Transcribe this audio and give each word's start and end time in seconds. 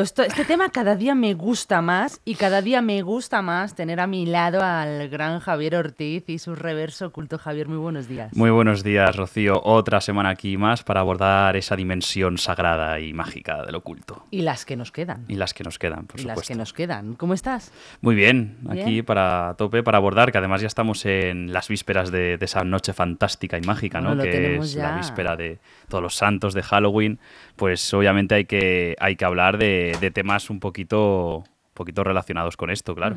Esto, 0.00 0.22
este 0.22 0.44
tema 0.44 0.68
cada 0.70 0.96
día 0.96 1.14
me 1.14 1.34
gusta 1.34 1.80
más 1.82 2.20
y 2.24 2.34
cada 2.34 2.62
día 2.62 2.82
me 2.82 3.02
gusta 3.02 3.42
más 3.42 3.74
tener 3.74 4.00
a 4.00 4.06
mi 4.06 4.26
lado 4.26 4.62
al 4.62 5.08
gran 5.08 5.40
Javier 5.40 5.74
Ortiz 5.76 6.24
y 6.28 6.38
su 6.38 6.54
reverso 6.54 7.06
oculto. 7.06 7.38
Javier, 7.38 7.68
muy 7.68 7.78
buenos 7.78 8.06
días. 8.08 8.32
Muy 8.36 8.50
buenos 8.50 8.82
días, 8.82 9.16
Rocío. 9.16 9.60
Otra 9.64 10.00
semana 10.00 10.30
aquí 10.30 10.56
más 10.56 10.82
para 10.82 11.00
abordar 11.00 11.56
esa 11.56 11.74
dimensión 11.76 12.38
sagrada 12.38 13.00
y 13.00 13.12
mágica 13.12 13.64
del 13.64 13.74
oculto. 13.74 14.24
Y 14.30 14.42
las 14.42 14.64
que 14.64 14.76
nos 14.76 14.92
quedan. 14.92 15.24
Y 15.28 15.34
las 15.34 15.54
que 15.54 15.64
nos 15.64 15.78
quedan, 15.78 16.06
por 16.06 16.20
y 16.20 16.22
supuesto. 16.22 16.40
las 16.40 16.48
que 16.48 16.54
nos 16.54 16.72
quedan. 16.72 17.14
¿Cómo 17.14 17.34
estás? 17.34 17.72
Muy 18.00 18.14
bien, 18.14 18.58
Bien. 18.60 18.82
aquí 18.82 19.02
para 19.02 19.54
tope, 19.58 19.82
para 19.82 19.98
abordar, 19.98 20.32
que 20.32 20.38
además 20.38 20.60
ya 20.60 20.66
estamos 20.66 21.04
en 21.06 21.52
las 21.52 21.68
vísperas 21.68 22.10
de, 22.10 22.38
de 22.38 22.44
esa 22.44 22.62
noche 22.64 22.92
fantástica 22.92 23.58
y 23.58 23.62
mágica, 23.62 24.00
¿no? 24.00 24.08
Bueno, 24.14 24.22
que 24.24 24.56
es 24.56 24.72
ya. 24.74 24.90
la 24.90 24.96
víspera 24.98 25.36
de 25.36 25.58
todos 25.88 26.02
los 26.02 26.14
santos 26.14 26.54
de 26.54 26.62
Halloween. 26.62 27.18
Pues 27.56 27.92
obviamente 27.94 28.34
hay 28.34 28.44
que, 28.44 28.94
hay 29.00 29.16
que 29.16 29.24
hablar 29.24 29.58
de, 29.58 29.96
de 30.00 30.10
temas 30.10 30.50
un 30.50 30.60
poquito, 30.60 31.38
un 31.38 31.74
poquito 31.74 32.04
relacionados 32.04 32.56
con 32.56 32.70
esto, 32.70 32.94
claro. 32.94 33.16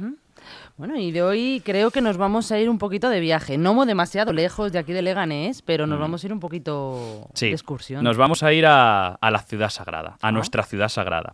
Bueno, 0.78 0.98
y 0.98 1.12
de 1.12 1.22
hoy 1.22 1.62
creo 1.64 1.92
que 1.92 2.02
nos 2.02 2.18
vamos 2.18 2.52
a 2.52 2.58
ir 2.60 2.68
un 2.70 2.80
poquito 2.80 3.10
de 3.10 3.20
viaje. 3.20 3.58
No 3.60 3.86
demasiado 3.86 4.34
lejos 4.34 4.72
de 4.72 4.80
aquí 4.80 4.92
de 4.94 5.02
Leganés, 5.04 5.62
pero 5.62 5.86
nos 5.86 6.00
vamos 6.00 6.24
a 6.24 6.28
ir 6.28 6.34
un 6.34 6.40
poquito. 6.40 7.28
Sí, 7.36 7.48
de 7.48 7.52
excursión. 7.54 8.04
nos 8.04 8.18
vamos 8.18 8.42
a 8.42 8.52
ir 8.52 8.66
a, 8.66 9.10
a 9.16 9.32
la 9.32 9.40
ciudad 9.40 9.70
sagrada, 9.70 10.18
a 10.22 10.28
Ah. 10.28 10.32
nuestra 10.32 10.64
ciudad 10.64 10.90
sagrada. 10.90 11.34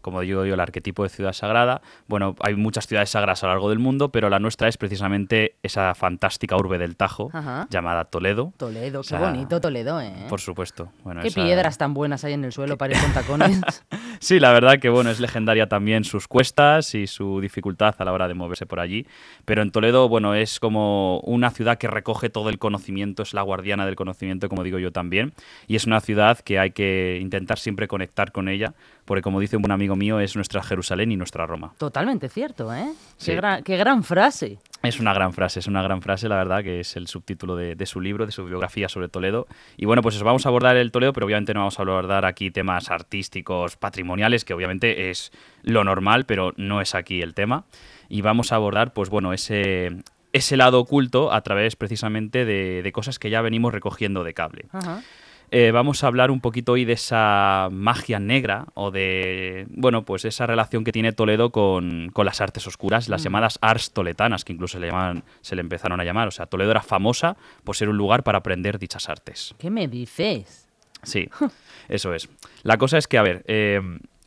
Como 0.00 0.20
digo 0.20 0.44
yo, 0.44 0.54
el 0.54 0.60
arquetipo 0.60 1.02
de 1.02 1.08
ciudad 1.08 1.32
sagrada. 1.32 1.80
Bueno, 2.06 2.36
hay 2.40 2.54
muchas 2.54 2.86
ciudades 2.86 3.10
sagradas 3.10 3.42
a 3.42 3.46
lo 3.46 3.52
largo 3.54 3.68
del 3.70 3.78
mundo, 3.78 4.10
pero 4.10 4.30
la 4.30 4.38
nuestra 4.38 4.68
es 4.68 4.76
precisamente 4.78 5.56
esa 5.62 5.94
fantástica 5.94 6.56
urbe 6.56 6.78
del 6.78 6.96
Tajo, 6.96 7.30
Ajá. 7.32 7.66
llamada 7.70 8.04
Toledo. 8.04 8.52
Toledo, 8.56 9.00
O 9.00 9.02
qué 9.02 9.08
sea, 9.08 9.20
bonito 9.20 9.60
Toledo, 9.60 10.00
¿eh? 10.00 10.12
Por 10.28 10.40
supuesto. 10.40 10.88
Bueno, 11.04 11.20
Qué 11.22 11.28
esa- 11.28 11.42
piedras 11.42 11.78
tan 11.78 11.94
buenas 11.94 12.24
hay 12.24 12.32
en 12.34 12.44
el 12.44 12.52
suelo 12.52 12.76
para 12.78 12.94
ir 12.94 13.00
con 13.02 13.12
tacones. 13.12 13.60
Sí, 14.20 14.40
la 14.40 14.50
verdad 14.52 14.80
que 14.80 14.88
bueno, 14.88 15.10
es 15.10 15.20
legendaria 15.20 15.68
también 15.68 16.02
sus 16.02 16.26
cuestas 16.26 16.96
y 16.96 17.06
su 17.06 17.40
dificultad 17.40 17.94
a 17.98 18.04
la 18.04 18.12
hora 18.12 18.26
de 18.26 18.34
moverse 18.34 18.66
por 18.66 18.80
allí. 18.80 19.06
Pero 19.44 19.62
en 19.62 19.70
Toledo, 19.70 20.08
bueno, 20.08 20.34
es 20.34 20.58
como 20.58 21.20
una 21.20 21.50
ciudad 21.50 21.78
que 21.78 21.86
recoge 21.86 22.28
todo 22.28 22.48
el 22.48 22.58
conocimiento, 22.58 23.22
es 23.22 23.32
la 23.32 23.42
guardiana 23.42 23.86
del 23.86 23.94
conocimiento, 23.94 24.48
como 24.48 24.64
digo 24.64 24.80
yo 24.80 24.90
también. 24.90 25.34
Y 25.68 25.76
es 25.76 25.86
una 25.86 26.00
ciudad 26.00 26.36
que 26.40 26.58
hay 26.58 26.72
que 26.72 27.20
intentar 27.22 27.60
siempre 27.60 27.86
conectar 27.86 28.32
con 28.32 28.48
ella, 28.48 28.74
porque 29.08 29.22
como 29.22 29.40
dice 29.40 29.56
un 29.56 29.62
buen 29.62 29.72
amigo 29.72 29.96
mío, 29.96 30.20
es 30.20 30.36
nuestra 30.36 30.62
Jerusalén 30.62 31.10
y 31.10 31.16
nuestra 31.16 31.46
Roma. 31.46 31.72
Totalmente 31.78 32.28
cierto, 32.28 32.72
¿eh? 32.74 32.92
Sí. 33.16 33.30
Qué, 33.30 33.36
gran, 33.36 33.62
qué 33.64 33.78
gran 33.78 34.04
frase. 34.04 34.58
Es 34.82 35.00
una 35.00 35.14
gran 35.14 35.32
frase, 35.32 35.60
es 35.60 35.66
una 35.66 35.82
gran 35.82 36.02
frase, 36.02 36.28
la 36.28 36.36
verdad, 36.36 36.62
que 36.62 36.80
es 36.80 36.94
el 36.94 37.06
subtítulo 37.08 37.56
de, 37.56 37.74
de 37.74 37.86
su 37.86 38.02
libro, 38.02 38.26
de 38.26 38.32
su 38.32 38.44
biografía 38.44 38.86
sobre 38.90 39.08
Toledo. 39.08 39.46
Y 39.78 39.86
bueno, 39.86 40.02
pues 40.02 40.14
os 40.16 40.22
vamos 40.22 40.44
a 40.44 40.50
abordar 40.50 40.76
el 40.76 40.92
Toledo, 40.92 41.14
pero 41.14 41.24
obviamente 41.24 41.54
no 41.54 41.60
vamos 41.60 41.78
a 41.78 41.82
abordar 41.82 42.26
aquí 42.26 42.50
temas 42.50 42.90
artísticos, 42.90 43.78
patrimoniales, 43.78 44.44
que 44.44 44.52
obviamente 44.52 45.08
es 45.08 45.32
lo 45.62 45.84
normal, 45.84 46.26
pero 46.26 46.52
no 46.58 46.82
es 46.82 46.94
aquí 46.94 47.22
el 47.22 47.32
tema. 47.32 47.64
Y 48.10 48.20
vamos 48.20 48.52
a 48.52 48.56
abordar, 48.56 48.92
pues 48.92 49.08
bueno, 49.08 49.32
ese, 49.32 50.02
ese 50.34 50.58
lado 50.58 50.80
oculto 50.80 51.32
a 51.32 51.40
través 51.40 51.76
precisamente 51.76 52.44
de, 52.44 52.82
de 52.82 52.92
cosas 52.92 53.18
que 53.18 53.30
ya 53.30 53.40
venimos 53.40 53.72
recogiendo 53.72 54.22
de 54.22 54.34
cable. 54.34 54.66
Ajá. 54.70 55.00
Eh, 55.50 55.70
vamos 55.70 56.04
a 56.04 56.08
hablar 56.08 56.30
un 56.30 56.40
poquito 56.40 56.72
hoy 56.72 56.84
de 56.84 56.92
esa 56.92 57.68
magia 57.72 58.18
negra 58.18 58.66
o 58.74 58.90
de, 58.90 59.66
bueno, 59.70 60.04
pues 60.04 60.24
esa 60.24 60.46
relación 60.46 60.84
que 60.84 60.92
tiene 60.92 61.12
Toledo 61.12 61.50
con, 61.50 62.10
con 62.12 62.26
las 62.26 62.40
artes 62.40 62.66
oscuras, 62.66 63.08
las 63.08 63.22
llamadas 63.22 63.58
arts 63.62 63.92
toletanas, 63.92 64.44
que 64.44 64.52
incluso 64.52 64.74
se 64.74 64.80
le, 64.80 64.88
llaman, 64.88 65.24
se 65.40 65.56
le 65.56 65.60
empezaron 65.60 66.00
a 66.00 66.04
llamar. 66.04 66.28
O 66.28 66.30
sea, 66.30 66.46
Toledo 66.46 66.70
era 66.70 66.82
famosa 66.82 67.36
por 67.64 67.76
ser 67.76 67.88
un 67.88 67.96
lugar 67.96 68.22
para 68.24 68.38
aprender 68.38 68.78
dichas 68.78 69.08
artes. 69.08 69.54
¿Qué 69.58 69.70
me 69.70 69.88
dices? 69.88 70.68
Sí, 71.02 71.28
eso 71.88 72.14
es. 72.14 72.28
La 72.62 72.76
cosa 72.76 72.98
es 72.98 73.06
que, 73.06 73.18
a 73.18 73.22
ver, 73.22 73.44
eh, 73.46 73.80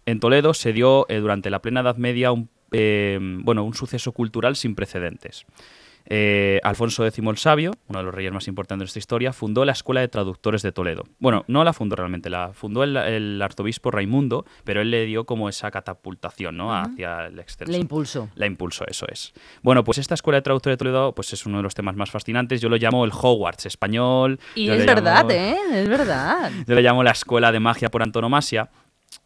en 0.06 0.20
Toledo 0.20 0.54
se 0.54 0.74
dio 0.74 1.06
eh, 1.10 1.18
durante 1.18 1.50
la 1.50 1.62
plena 1.62 1.82
Edad 1.82 1.98
Media 1.98 2.32
un, 2.32 2.50
eh, 2.72 3.20
bueno, 3.22 3.64
un 3.64 3.74
suceso 3.74 4.12
cultural 4.12 4.56
sin 4.56 4.76
precedentes. 4.76 5.46
Eh, 6.14 6.60
Alfonso 6.64 7.06
X 7.06 7.24
el 7.26 7.38
Sabio, 7.38 7.72
uno 7.88 8.00
de 8.00 8.04
los 8.04 8.14
reyes 8.14 8.34
más 8.34 8.46
importantes 8.50 8.80
de 8.80 8.84
nuestra 8.84 9.00
historia, 9.00 9.32
fundó 9.32 9.64
la 9.64 9.72
Escuela 9.72 10.02
de 10.02 10.10
Traductores 10.10 10.62
de 10.62 10.74
Toledo. 10.74 11.06
Bueno, 11.20 11.46
no 11.48 11.64
la 11.64 11.72
fundó 11.72 11.96
realmente, 11.96 12.30
la 12.30 12.52
fundó 12.52 12.84
el, 12.84 12.98
el 12.98 13.42
arzobispo 13.42 13.92
Raimundo, 13.92 14.46
pero 14.66 14.82
él 14.82 14.92
le 14.92 15.06
dio 15.06 15.26
como 15.26 15.48
esa 15.48 15.72
catapultación 15.72 16.58
¿no? 16.58 16.76
hacia 16.76 17.28
el 17.28 17.40
exceso. 17.40 17.72
Le 17.72 17.78
impulso. 17.78 18.28
La 18.36 18.46
impulso, 18.46 18.84
eso 18.88 19.06
es. 19.10 19.32
Bueno, 19.62 19.86
pues 19.86 20.00
esta 20.00 20.14
escuela 20.16 20.36
de 20.36 20.42
traductores 20.42 20.74
de 20.74 20.78
Toledo 20.80 21.16
pues 21.16 21.32
es 21.32 21.46
uno 21.46 21.58
de 21.58 21.64
los 21.64 21.76
temas 21.76 21.96
más 21.96 22.12
fascinantes. 22.12 22.60
Yo 22.60 22.68
lo 22.68 22.76
llamo 22.76 23.06
el 23.06 23.12
Hogwarts 23.14 23.66
español. 23.68 24.38
Y 24.54 24.70
es 24.70 24.86
verdad, 24.86 25.24
llamo- 25.24 25.32
¿eh? 25.32 25.56
Es 25.84 25.88
verdad. 25.88 26.52
yo 26.68 26.76
le 26.76 26.82
llamo 26.82 27.04
la 27.04 27.12
escuela 27.12 27.54
de 27.54 27.62
magia 27.62 27.90
por 27.90 28.04
antonomasia, 28.04 28.70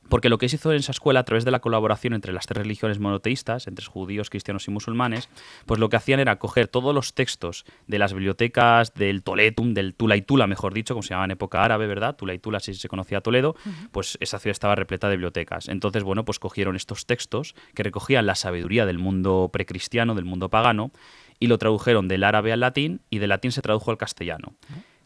porque 0.09 0.29
lo 0.29 0.37
que 0.37 0.49
se 0.49 0.57
hizo 0.57 0.71
en 0.71 0.77
esa 0.77 0.91
escuela, 0.91 1.21
a 1.21 1.23
través 1.23 1.45
de 1.45 1.51
la 1.51 1.59
colaboración 1.59 2.13
entre 2.13 2.33
las 2.33 2.45
tres 2.45 2.57
religiones 2.57 2.99
monoteístas, 2.99 3.67
entre 3.67 3.85
judíos, 3.85 4.29
cristianos 4.29 4.67
y 4.67 4.71
musulmanes, 4.71 5.29
pues 5.65 5.79
lo 5.79 5.89
que 5.89 5.97
hacían 5.97 6.19
era 6.19 6.37
coger 6.37 6.67
todos 6.67 6.93
los 6.93 7.13
textos 7.13 7.65
de 7.87 7.99
las 7.99 8.13
bibliotecas 8.13 8.93
del 8.93 9.23
Toletum, 9.23 9.73
del 9.73 9.93
Tula 9.93 10.15
y 10.15 10.21
Tula, 10.21 10.47
mejor 10.47 10.73
dicho, 10.73 10.93
como 10.93 11.03
se 11.03 11.09
llamaba 11.09 11.25
en 11.25 11.31
época 11.31 11.63
árabe, 11.63 11.87
¿verdad? 11.87 12.15
Tula 12.15 12.33
y 12.33 12.39
Tula, 12.39 12.57
así 12.57 12.73
se 12.73 12.87
conocía 12.87 13.21
Toledo, 13.21 13.55
pues 13.91 14.17
esa 14.21 14.39
ciudad 14.39 14.51
estaba 14.51 14.75
repleta 14.75 15.09
de 15.09 15.15
bibliotecas. 15.15 15.67
Entonces, 15.69 16.03
bueno, 16.03 16.25
pues 16.25 16.39
cogieron 16.39 16.75
estos 16.75 17.05
textos 17.05 17.55
que 17.73 17.83
recogían 17.83 18.25
la 18.25 18.35
sabiduría 18.35 18.85
del 18.85 18.99
mundo 18.99 19.49
precristiano, 19.51 20.15
del 20.15 20.25
mundo 20.25 20.49
pagano, 20.49 20.91
y 21.39 21.47
lo 21.47 21.57
tradujeron 21.57 22.07
del 22.07 22.23
árabe 22.23 22.53
al 22.53 22.61
latín, 22.61 23.01
y 23.09 23.19
del 23.19 23.29
latín 23.29 23.51
se 23.51 23.61
tradujo 23.61 23.91
al 23.91 23.97
castellano. 23.97 24.53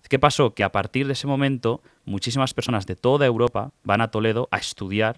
¿Qué 0.09 0.17
pasó? 0.17 0.55
Que 0.55 0.63
a 0.63 0.71
partir 0.71 1.05
de 1.05 1.13
ese 1.13 1.27
momento, 1.27 1.81
muchísimas 2.03 2.55
personas 2.55 2.87
de 2.87 2.95
toda 2.95 3.27
Europa 3.27 3.71
van 3.83 4.01
a 4.01 4.09
Toledo 4.09 4.47
a 4.51 4.57
estudiar 4.57 5.17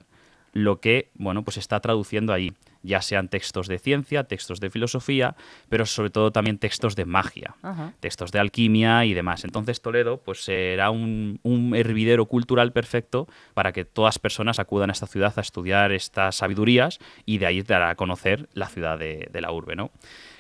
lo 0.53 0.81
que, 0.81 1.11
bueno, 1.15 1.43
pues 1.43 1.55
está 1.55 1.79
traduciendo 1.79 2.33
ahí, 2.33 2.51
ya 2.83 3.01
sean 3.01 3.29
textos 3.29 3.69
de 3.69 3.79
ciencia, 3.79 4.25
textos 4.25 4.59
de 4.59 4.69
filosofía, 4.69 5.37
pero 5.69 5.85
sobre 5.85 6.09
todo 6.09 6.31
también 6.31 6.57
textos 6.57 6.97
de 6.97 7.05
magia, 7.05 7.55
Ajá. 7.61 7.93
textos 8.01 8.33
de 8.33 8.39
alquimia 8.39 9.05
y 9.05 9.13
demás. 9.13 9.45
Entonces 9.45 9.81
Toledo, 9.81 10.17
pues 10.17 10.43
será 10.43 10.91
un, 10.91 11.39
un 11.43 11.73
hervidero 11.73 12.25
cultural 12.25 12.73
perfecto 12.73 13.29
para 13.53 13.71
que 13.71 13.85
todas 13.85 14.19
personas 14.19 14.59
acudan 14.59 14.89
a 14.89 14.93
esta 14.93 15.07
ciudad 15.07 15.33
a 15.37 15.41
estudiar 15.41 15.93
estas 15.93 16.35
sabidurías 16.35 16.99
y 17.25 17.37
de 17.37 17.45
ahí 17.45 17.61
dará 17.61 17.91
a 17.91 17.95
conocer 17.95 18.49
la 18.53 18.67
ciudad 18.67 18.99
de, 18.99 19.29
de 19.31 19.39
la 19.39 19.53
urbe, 19.53 19.77
¿no? 19.77 19.91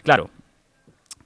Claro, 0.03 0.29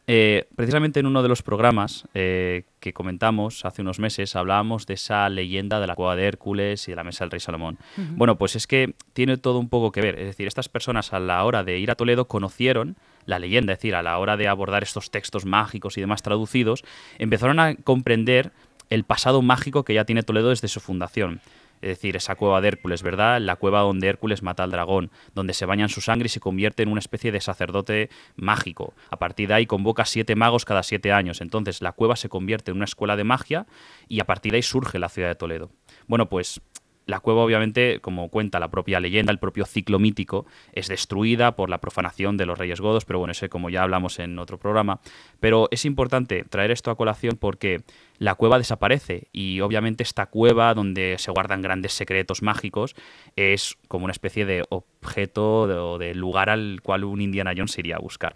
eh, 0.08 0.48
precisamente 0.56 1.00
en 1.00 1.08
uno 1.08 1.24
de 1.24 1.30
los 1.30 1.42
programas 1.42 2.08
eh, 2.14 2.64
que 2.80 2.94
comentamos 2.94 3.66
hace 3.66 3.82
unos 3.82 4.00
meses 4.00 4.36
hablábamos 4.36 4.86
de 4.86 4.94
esa 4.94 5.28
leyenda 5.30 5.80
de 5.80 5.88
la 5.88 5.96
cueva 5.96 6.16
de 6.16 6.26
Hércules 6.26 6.88
y 6.88 6.92
de 6.92 6.96
la 6.96 7.04
mesa 7.04 7.24
del 7.24 7.32
rey 7.32 7.40
Salomón. 7.40 7.80
Bueno, 8.12 8.38
pues 8.38 8.56
es 8.56 8.68
que 8.68 8.94
tiene 9.14 9.38
todo 9.38 9.58
un 9.58 9.70
poco 9.70 9.92
que 9.92 10.02
ver. 10.02 10.20
Es 10.20 10.28
decir, 10.28 10.48
estas 10.48 10.70
personas 10.70 11.14
a 11.14 11.20
la 11.20 11.44
hora 11.44 11.64
de 11.64 11.80
ir 11.80 11.90
a 11.90 11.96
Toledo 11.96 12.28
conocieron 12.28 12.98
la 13.26 13.40
leyenda, 13.40 13.74
es 13.74 13.80
decir, 13.80 13.96
a 13.96 14.04
la 14.04 14.20
hora 14.20 14.38
de 14.38 14.48
abordar 14.48 14.84
estos 14.84 15.10
textos 15.10 15.46
mágicos 15.46 15.98
y 15.98 16.02
demás 16.02 16.22
traducidos, 16.22 16.84
empezaron 17.18 17.60
a 17.60 17.76
comprender 17.76 18.52
el 18.92 19.04
pasado 19.04 19.42
mágico 19.42 19.84
que 19.84 19.96
ya 19.96 20.06
tiene 20.06 20.22
Toledo 20.22 20.50
desde 20.50 20.68
su 20.68 20.80
fundación. 20.80 21.42
Es 21.82 21.90
decir, 21.90 22.16
esa 22.16 22.36
cueva 22.36 22.62
de 22.62 22.70
Hércules, 22.70 23.04
¿verdad? 23.04 23.40
La 23.42 23.56
cueva 23.56 23.82
donde 23.82 24.08
Hércules 24.08 24.44
mata 24.44 24.64
al 24.64 24.72
dragón, 24.72 25.12
donde 25.34 25.54
se 25.54 25.66
baña 25.66 25.84
en 25.84 25.90
su 25.90 26.02
sangre 26.02 26.28
y 26.28 26.30
se 26.30 26.40
convierte 26.40 26.84
en 26.84 26.90
una 26.90 27.00
especie 27.00 27.32
de 27.32 27.42
sacerdote 27.42 28.10
mágico. 28.36 28.94
A 29.10 29.18
partir 29.18 29.50
de 29.50 29.56
ahí 29.56 29.66
convoca 29.66 30.06
siete 30.06 30.36
magos 30.36 30.66
cada 30.66 30.84
siete 30.84 31.12
años. 31.12 31.42
Entonces 31.42 31.82
la 31.82 31.92
cueva 31.92 32.16
se 32.16 32.30
convierte 32.30 32.72
en 32.72 32.78
una 32.78 32.86
escuela 32.86 33.16
de 33.16 33.24
magia 33.24 33.66
y 34.08 34.20
a 34.20 34.26
partir 34.26 34.52
de 34.52 34.58
ahí 34.58 34.64
surge 34.64 35.00
la 35.00 35.10
ciudad 35.10 35.30
de 35.30 35.36
Toledo. 35.36 35.72
Bueno, 36.08 36.30
pues 36.30 36.62
la 37.06 37.20
cueva, 37.20 37.44
obviamente, 37.44 38.00
como 38.02 38.30
cuenta 38.30 38.60
la 38.60 38.70
propia 38.70 39.00
leyenda, 39.00 39.32
el 39.32 39.40
propio 39.40 39.66
ciclo 39.66 40.00
mítico, 40.00 40.46
es 40.74 40.88
destruida 40.88 41.56
por 41.56 41.70
la 41.70 41.80
profanación 41.80 42.38
de 42.38 42.46
los 42.46 42.58
reyes 42.58 42.82
godos, 42.82 43.06
pero 43.06 43.20
bueno, 43.20 43.32
ese 43.32 43.48
como 43.50 43.70
ya 43.70 43.84
hablamos 43.84 44.20
en 44.20 44.40
otro 44.40 44.58
programa. 44.58 45.00
Pero 45.40 45.68
es 45.72 45.86
importante 45.86 46.44
traer 46.44 46.72
esto 46.72 46.90
a 46.92 46.96
colación 46.96 47.38
porque 47.38 47.82
la 48.18 48.36
cueva 48.36 48.58
desaparece 48.58 49.28
y 49.32 49.60
obviamente 49.62 50.04
esta 50.04 50.26
cueva 50.26 50.74
donde 50.74 51.18
se 51.20 51.32
guardan 51.32 51.62
grandes 51.62 51.94
secretos 51.94 52.42
mágicos 52.42 52.96
es 53.36 53.78
como 53.88 54.06
una 54.06 54.12
especie 54.14 54.46
de 54.46 54.64
objeto 54.70 55.68
de- 55.68 55.76
o 55.76 55.98
de 55.98 56.16
lugar 56.16 56.50
al 56.50 56.80
cual 56.82 57.04
un 57.04 57.22
Indiana 57.22 57.54
Jones 57.56 57.78
iría 57.78 57.98
a 57.98 58.00
buscar. 58.00 58.36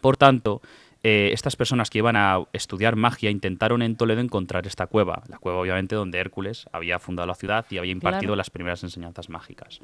Por 0.00 0.16
tanto, 0.16 0.62
eh, 1.04 1.30
estas 1.32 1.56
personas 1.56 1.90
que 1.90 1.98
iban 1.98 2.14
a 2.16 2.44
estudiar 2.52 2.94
magia 2.96 3.30
intentaron 3.30 3.82
en 3.82 3.96
Toledo 3.96 4.20
encontrar 4.20 4.66
esta 4.66 4.86
cueva, 4.86 5.22
la 5.28 5.38
cueva 5.38 5.58
obviamente 5.58 5.96
donde 5.96 6.18
Hércules 6.18 6.66
había 6.72 6.98
fundado 7.00 7.26
la 7.26 7.34
ciudad 7.34 7.66
y 7.70 7.78
había 7.78 7.90
impartido 7.92 8.20
Claro. 8.20 8.36
las 8.36 8.50
primeras 8.50 8.82
enseñanzas 8.84 9.28
mágicas. 9.28 9.80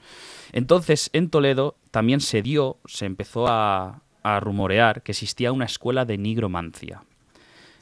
Entonces, 0.52 1.10
en 1.12 1.28
Toledo 1.28 1.76
también 1.90 2.20
se 2.20 2.40
dio, 2.42 2.78
se 2.86 3.06
empezó 3.06 3.48
a, 3.48 4.02
a 4.22 4.40
rumorear 4.40 5.02
que 5.02 5.12
existía 5.12 5.50
una 5.52 5.64
escuela 5.64 6.04
de 6.04 6.18
nigromancia. 6.18 7.02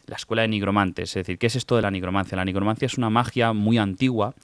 La 0.07 0.17
escuela 0.17 0.43
de 0.43 0.49
nigromantes, 0.49 1.11
es 1.11 1.15
decir, 1.15 1.37
¿qué 1.39 1.49
es 1.49 1.57
esto 1.57 1.77
de 1.77 1.83
la 1.83 1.91
nigromancia? 1.91 2.37
La 2.37 2.45
nigromancia 2.45 2.87
es 2.87 2.97
una 2.97 3.11
magia 3.11 3.53
muy 3.53 3.77
antigua 3.77 4.35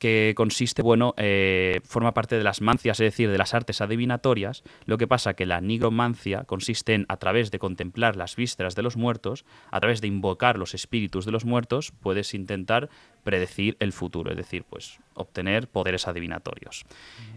que 0.00 0.32
consiste, 0.34 0.80
bueno, 0.80 1.14
eh, 1.18 1.80
forma 1.84 2.14
parte 2.14 2.36
de 2.36 2.42
las 2.42 2.62
mancias, 2.62 2.98
es 2.98 3.04
decir, 3.04 3.30
de 3.30 3.36
las 3.36 3.52
artes 3.52 3.82
adivinatorias. 3.82 4.64
Lo 4.86 4.96
que 4.96 5.06
pasa 5.06 5.34
que 5.34 5.44
la 5.44 5.60
nigromancia 5.60 6.44
consiste 6.44 6.94
en, 6.94 7.04
a 7.08 7.18
través 7.18 7.50
de 7.50 7.58
contemplar 7.58 8.16
las 8.16 8.34
vísceras 8.34 8.74
de 8.74 8.82
los 8.82 8.96
muertos, 8.96 9.44
a 9.70 9.78
través 9.78 10.00
de 10.00 10.08
invocar 10.08 10.58
los 10.58 10.74
espíritus 10.74 11.26
de 11.26 11.32
los 11.32 11.44
muertos, 11.44 11.92
puedes 12.00 12.32
intentar 12.32 12.88
predecir 13.22 13.76
el 13.78 13.92
futuro, 13.92 14.30
es 14.30 14.38
decir, 14.38 14.64
pues 14.64 14.98
obtener 15.12 15.68
poderes 15.68 16.08
adivinatorios. 16.08 16.86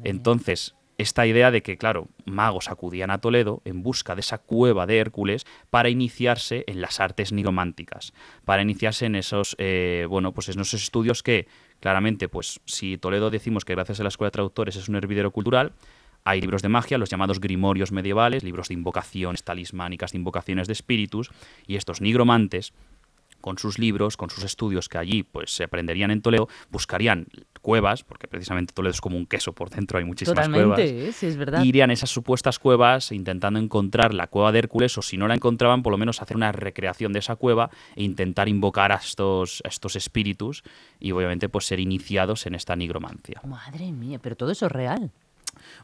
Entonces, 0.05 0.73
esta 0.97 1.25
idea 1.25 1.51
de 1.51 1.63
que, 1.63 1.77
claro, 1.77 2.07
magos 2.25 2.69
acudían 2.69 3.09
a 3.09 3.19
Toledo 3.19 3.61
en 3.65 3.83
busca 3.83 4.15
de 4.15 4.21
esa 4.21 4.37
cueva 4.37 4.85
de 4.85 4.99
Hércules 4.99 5.45
para 5.69 5.89
iniciarse 5.89 6.63
en 6.67 6.81
las 6.81 6.99
artes 6.99 7.31
nigrománticas, 7.31 8.13
para 8.45 8.61
iniciarse 8.61 9.05
en 9.05 9.15
esos, 9.15 9.55
eh, 9.59 10.05
bueno, 10.07 10.33
pues 10.33 10.49
en 10.49 10.59
esos 10.59 10.81
estudios 10.81 11.23
que 11.23 11.47
Claramente, 11.83 12.29
pues 12.29 12.61
si 12.63 12.97
Toledo 12.97 13.29
decimos 13.29 13.65
que 13.65 13.75
gracias 13.75 13.99
a 13.99 14.03
la 14.03 14.07
Escuela 14.07 14.29
de 14.29 14.35
Traductores 14.35 14.77
es 14.77 14.87
un 14.87 14.95
hervidero 14.95 15.31
cultural, 15.31 15.73
hay 16.23 16.39
libros 16.39 16.61
de 16.61 16.69
magia, 16.69 16.97
los 16.97 17.09
llamados 17.09 17.41
grimorios 17.41 17.91
medievales, 17.91 18.45
libros 18.45 18.69
de 18.69 18.75
invocaciones 18.75 19.43
talismánicas, 19.43 20.13
de 20.13 20.19
invocaciones 20.19 20.67
de 20.67 20.71
espíritus, 20.71 21.29
y 21.67 21.75
estos 21.75 21.99
nigromantes, 21.99 22.71
con 23.41 23.57
sus 23.57 23.79
libros, 23.79 24.15
con 24.15 24.29
sus 24.29 24.45
estudios 24.45 24.87
que 24.87 24.97
allí 24.97 25.23
pues 25.23 25.53
se 25.53 25.65
aprenderían 25.65 26.09
en 26.09 26.21
Toledo, 26.21 26.47
buscarían 26.71 27.27
cuevas, 27.63 28.03
porque 28.03 28.27
precisamente 28.27 28.73
Toledo 28.73 28.91
es 28.91 29.01
como 29.01 29.17
un 29.17 29.25
queso 29.25 29.53
por 29.53 29.71
dentro, 29.71 29.97
hay 29.97 30.05
muchísimas 30.05 30.47
cuevas. 30.49 30.79
Sí, 30.79 31.25
es 31.25 31.37
verdad. 31.37 31.63
Irían 31.63 31.89
a 31.89 31.93
esas 31.93 32.11
supuestas 32.11 32.59
cuevas 32.59 33.11
intentando 33.11 33.57
encontrar 33.57 34.13
la 34.13 34.27
cueva 34.27 34.51
de 34.51 34.59
Hércules, 34.59 34.95
o 34.99 35.01
si 35.01 35.17
no 35.17 35.27
la 35.27 35.33
encontraban, 35.33 35.81
por 35.81 35.91
lo 35.91 35.97
menos 35.97 36.21
hacer 36.21 36.37
una 36.37 36.51
recreación 36.51 37.13
de 37.13 37.19
esa 37.19 37.35
cueva 37.37 37.71
e 37.95 38.03
intentar 38.03 38.47
invocar 38.49 38.91
a 38.91 38.95
estos, 38.97 39.63
estos 39.65 39.95
espíritus 39.95 40.63
y 40.99 41.11
obviamente 41.13 41.49
pues 41.49 41.65
ser 41.65 41.79
iniciados 41.79 42.45
en 42.45 42.53
esta 42.53 42.75
nigromancia. 42.75 43.41
Madre 43.47 43.91
mía, 43.91 44.19
pero 44.21 44.35
todo 44.35 44.51
eso 44.51 44.67
es 44.67 44.71
real. 44.71 45.11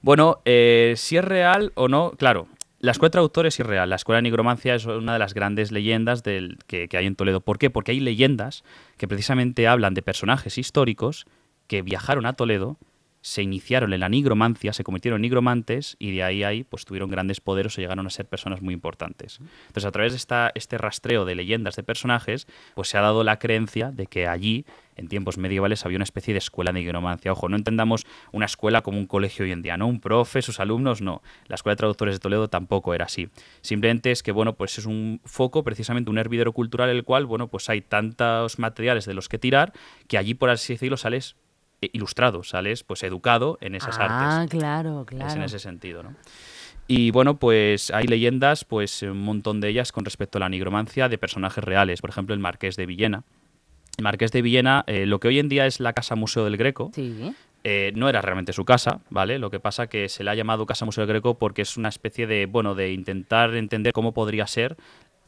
Bueno, 0.02 0.42
eh, 0.46 0.94
si 0.98 1.18
es 1.18 1.24
real 1.24 1.72
o 1.76 1.88
no, 1.88 2.12
claro, 2.12 2.48
la 2.80 2.92
escuela 2.92 3.10
de 3.10 3.14
traductores 3.14 3.56
es 3.56 3.60
irreal. 3.62 3.90
La 3.90 3.96
escuela 3.96 4.18
de 4.18 4.24
nigromancia 4.24 4.76
es 4.76 4.86
una 4.86 5.14
de 5.14 5.20
las 5.20 5.34
grandes 5.34 5.72
leyendas 5.72 6.24
del, 6.24 6.58
que, 6.68 6.88
que, 6.88 6.98
hay 6.98 7.06
en 7.06 7.16
Toledo. 7.16 7.42
¿Por 7.42 7.58
qué? 7.58 7.70
Porque 7.70 7.92
hay 7.92 8.00
leyendas 8.00 8.64
que 8.98 9.08
precisamente 9.08 9.68
hablan 9.68 9.94
de 9.94 10.02
personajes 10.02 10.58
históricos 10.58 11.26
que 11.69 11.83
viajaron 11.83 12.25
a 12.25 12.33
Toledo, 12.33 12.77
se 13.21 13.44
iniciaron 13.44 13.94
en 13.94 14.00
la 14.00 14.10
nigromancia, 14.10 14.74
se 14.74 14.83
convirtieron 14.83 15.18
en 15.18 15.24
nigromantes 15.24 15.98
y 16.00 16.12
de 16.12 16.24
ahí 16.24 16.44
ahí 16.44 16.63
pues 16.63 16.86
tuvieron 16.86 17.10
grandes 17.10 17.42
poderes 17.42 17.77
o 17.77 17.81
llegaron 17.81 18.07
a 18.07 18.10
ser 18.10 18.25
personas 18.25 18.62
muy 18.62 18.74
importantes. 18.74 19.39
Entonces 19.68 19.86
a 19.86 19.92
través 19.92 20.13
de 20.13 20.18
esta, 20.18 20.51
este 20.56 20.77
rastreo 20.77 21.25
de 21.25 21.36
leyendas 21.36 21.75
de 21.75 21.83
personajes 21.83 22.48
pues 22.75 22.89
se 22.89 22.98
ha 22.98 23.01
dado 23.01 23.24
la 23.24 23.38
creencia 23.38 23.92
de 23.92 24.07
que 24.07 24.27
allí 24.27 24.66
en 24.95 25.07
tiempos 25.07 25.38
medievales 25.38 25.86
había 25.86 25.98
una 25.98 26.04
especie 26.04 26.33
de 26.33 26.39
escuela 26.39 26.71
de 26.71 26.80
nigromancia. 26.80 27.31
Ojo, 27.31 27.48
no 27.50 27.56
entendamos 27.56 28.06
una 28.31 28.45
escuela 28.45 28.81
como 28.81 28.98
un 28.98 29.06
colegio 29.06 29.45
hoy 29.45 29.51
en 29.51 29.62
día, 29.62 29.77
¿no? 29.77 29.88
Un 29.88 30.01
profe, 30.01 30.42
sus 30.42 30.60
alumnos, 30.60 31.01
no. 31.01 31.21
La 31.48 31.56
escuela 31.56 31.74
de 31.75 31.77
traductores 31.77 32.16
de 32.16 32.19
Toledo 32.19 32.50
tampoco 32.50 32.94
era 32.94 33.06
así. 33.06 33.30
Simplemente 33.62 34.12
es 34.12 34.24
que, 34.24 34.33
bueno, 34.33 34.56
pues 34.56 34.77
es 34.77 34.86
un 34.86 35.21
foco, 35.24 35.63
precisamente 35.63 36.10
un 36.10 36.18
hervidero 36.18 36.51
cultural, 36.51 36.89
el 36.89 37.06
cual, 37.06 37.25
bueno, 37.25 37.48
pues 37.48 37.69
hay 37.69 37.80
tantos 37.80 38.60
materiales 38.60 39.06
de 39.06 39.13
los 39.13 39.30
que 39.30 39.39
tirar 39.39 39.71
que 40.10 40.18
allí, 40.18 40.33
por 40.33 40.50
así 40.50 40.74
decirlo, 40.74 40.98
sales 40.98 41.38
ilustrado, 41.81 42.44
sales 42.44 42.84
pues 42.84 43.04
educado 43.04 43.58
en 43.62 43.76
esas 43.76 43.98
ah, 44.00 44.04
artes. 44.04 44.18
Ah, 44.20 44.46
claro, 44.50 45.06
claro. 45.06 45.28
Es 45.28 45.36
en 45.36 45.44
ese 45.44 45.60
sentido, 45.60 46.04
¿no? 46.04 46.16
Y 46.92 47.12
bueno, 47.12 47.38
pues 47.38 47.92
hay 47.92 48.08
leyendas, 48.08 48.66
pues 48.66 49.04
un 49.04 49.22
montón 49.22 49.62
de 49.62 49.70
ellas 49.70 49.92
con 49.92 50.06
respecto 50.06 50.40
a 50.40 50.42
la 50.42 50.50
nigromancia 50.50 51.08
de 51.08 51.20
personajes 51.20 51.64
reales. 51.64 52.02
Por 52.02 52.10
ejemplo, 52.10 52.34
el 52.34 52.40
Marqués 52.40 52.76
de 52.78 52.88
Villena. 52.88 53.24
El 53.98 54.04
Marqués 54.04 54.31
de 54.31 54.42
Villena, 54.42 54.84
eh, 54.88 55.06
lo 55.06 55.20
que 55.20 55.28
hoy 55.28 55.38
en 55.38 55.50
día 55.50 55.68
es 55.68 55.80
la 55.80 55.94
Casa 55.94 56.16
Museo 56.16 56.46
del 56.46 56.58
Greco, 56.58 56.90
sí. 56.96 57.31
eh, 57.64 57.92
no 57.96 58.10
era 58.10 58.24
realmente 58.24 58.54
su 58.54 58.66
casa, 58.66 59.02
¿vale? 59.12 59.38
Lo 59.38 59.52
que 59.52 59.60
pasa 59.60 59.86
que 59.86 60.10
se 60.10 60.24
le 60.24 60.31
ha 60.31 60.36
llamado 60.36 60.66
Casa 60.66 60.84
Museo 60.84 61.06
del 61.06 61.14
Greco 61.14 61.38
porque 61.38 61.62
es 61.62 61.78
una 61.78 61.90
especie 61.90 62.26
de, 62.26 62.48
bueno, 62.48 62.74
de 62.74 62.92
intentar 62.92 63.54
entender 63.54 63.94
cómo 63.94 64.14
podría 64.14 64.48
ser 64.48 64.76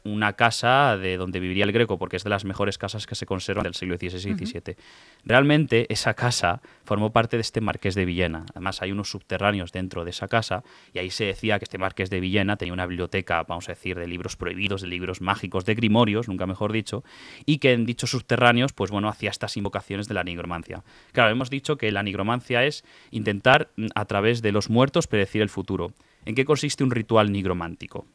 una 0.04 0.34
casa 0.34 0.96
de 0.96 1.16
donde 1.16 1.40
viviría 1.40 1.64
el 1.64 1.72
Greco, 1.72 1.98
porque 1.98 2.16
es 2.16 2.24
de 2.24 2.30
las 2.30 2.44
mejores 2.44 2.78
casas 2.78 3.06
que 3.06 3.14
se 3.14 3.26
conservan 3.26 3.64
del 3.64 3.74
siglo 3.74 3.96
XVI 3.96 4.30
y 4.30 4.34
XVII. 4.34 4.76
Realmente 5.24 5.86
esa 5.92 6.14
casa 6.14 6.60
formó 6.84 7.12
parte 7.12 7.36
de 7.36 7.42
este 7.42 7.60
Marqués 7.60 7.94
de 7.94 8.04
Villena. 8.04 8.44
Además 8.50 8.82
hay 8.82 8.92
unos 8.92 9.10
subterráneos 9.10 9.72
dentro 9.72 10.04
de 10.04 10.10
esa 10.10 10.28
casa 10.28 10.64
y 10.92 10.98
ahí 10.98 11.10
se 11.10 11.24
decía 11.24 11.58
que 11.58 11.64
este 11.64 11.78
Marqués 11.78 12.10
de 12.10 12.20
Villena 12.20 12.56
tenía 12.56 12.72
una 12.72 12.86
biblioteca, 12.86 13.42
vamos 13.44 13.68
a 13.68 13.72
decir, 13.72 13.98
de 13.98 14.06
libros 14.06 14.36
prohibidos, 14.36 14.82
de 14.82 14.88
libros 14.88 15.20
mágicos, 15.20 15.64
de 15.64 15.74
grimorios, 15.74 16.28
nunca 16.28 16.46
mejor 16.46 16.72
dicho, 16.72 17.04
y 17.46 17.58
que 17.58 17.72
en 17.72 17.86
dichos 17.86 18.10
subterráneos, 18.10 18.72
pues 18.72 18.90
bueno, 18.90 19.08
hacía 19.08 19.30
estas 19.30 19.56
invocaciones 19.56 20.08
de 20.08 20.14
la 20.14 20.24
nigromancia. 20.24 20.82
Claro, 21.12 21.30
hemos 21.30 21.50
dicho 21.50 21.76
que 21.76 21.92
la 21.92 22.02
nigromancia 22.02 22.64
es 22.64 22.84
intentar 23.10 23.70
mm, 23.76 23.86
a 23.94 24.04
través 24.04 24.42
de 24.42 24.52
los 24.52 24.70
muertos 24.70 25.06
predecir 25.06 25.42
el 25.42 25.48
futuro. 25.48 25.92
¿En 26.24 26.34
qué 26.34 26.44
consiste 26.44 26.84
un 26.84 26.90
ritual 26.90 27.32
nigromántico? 27.32 28.06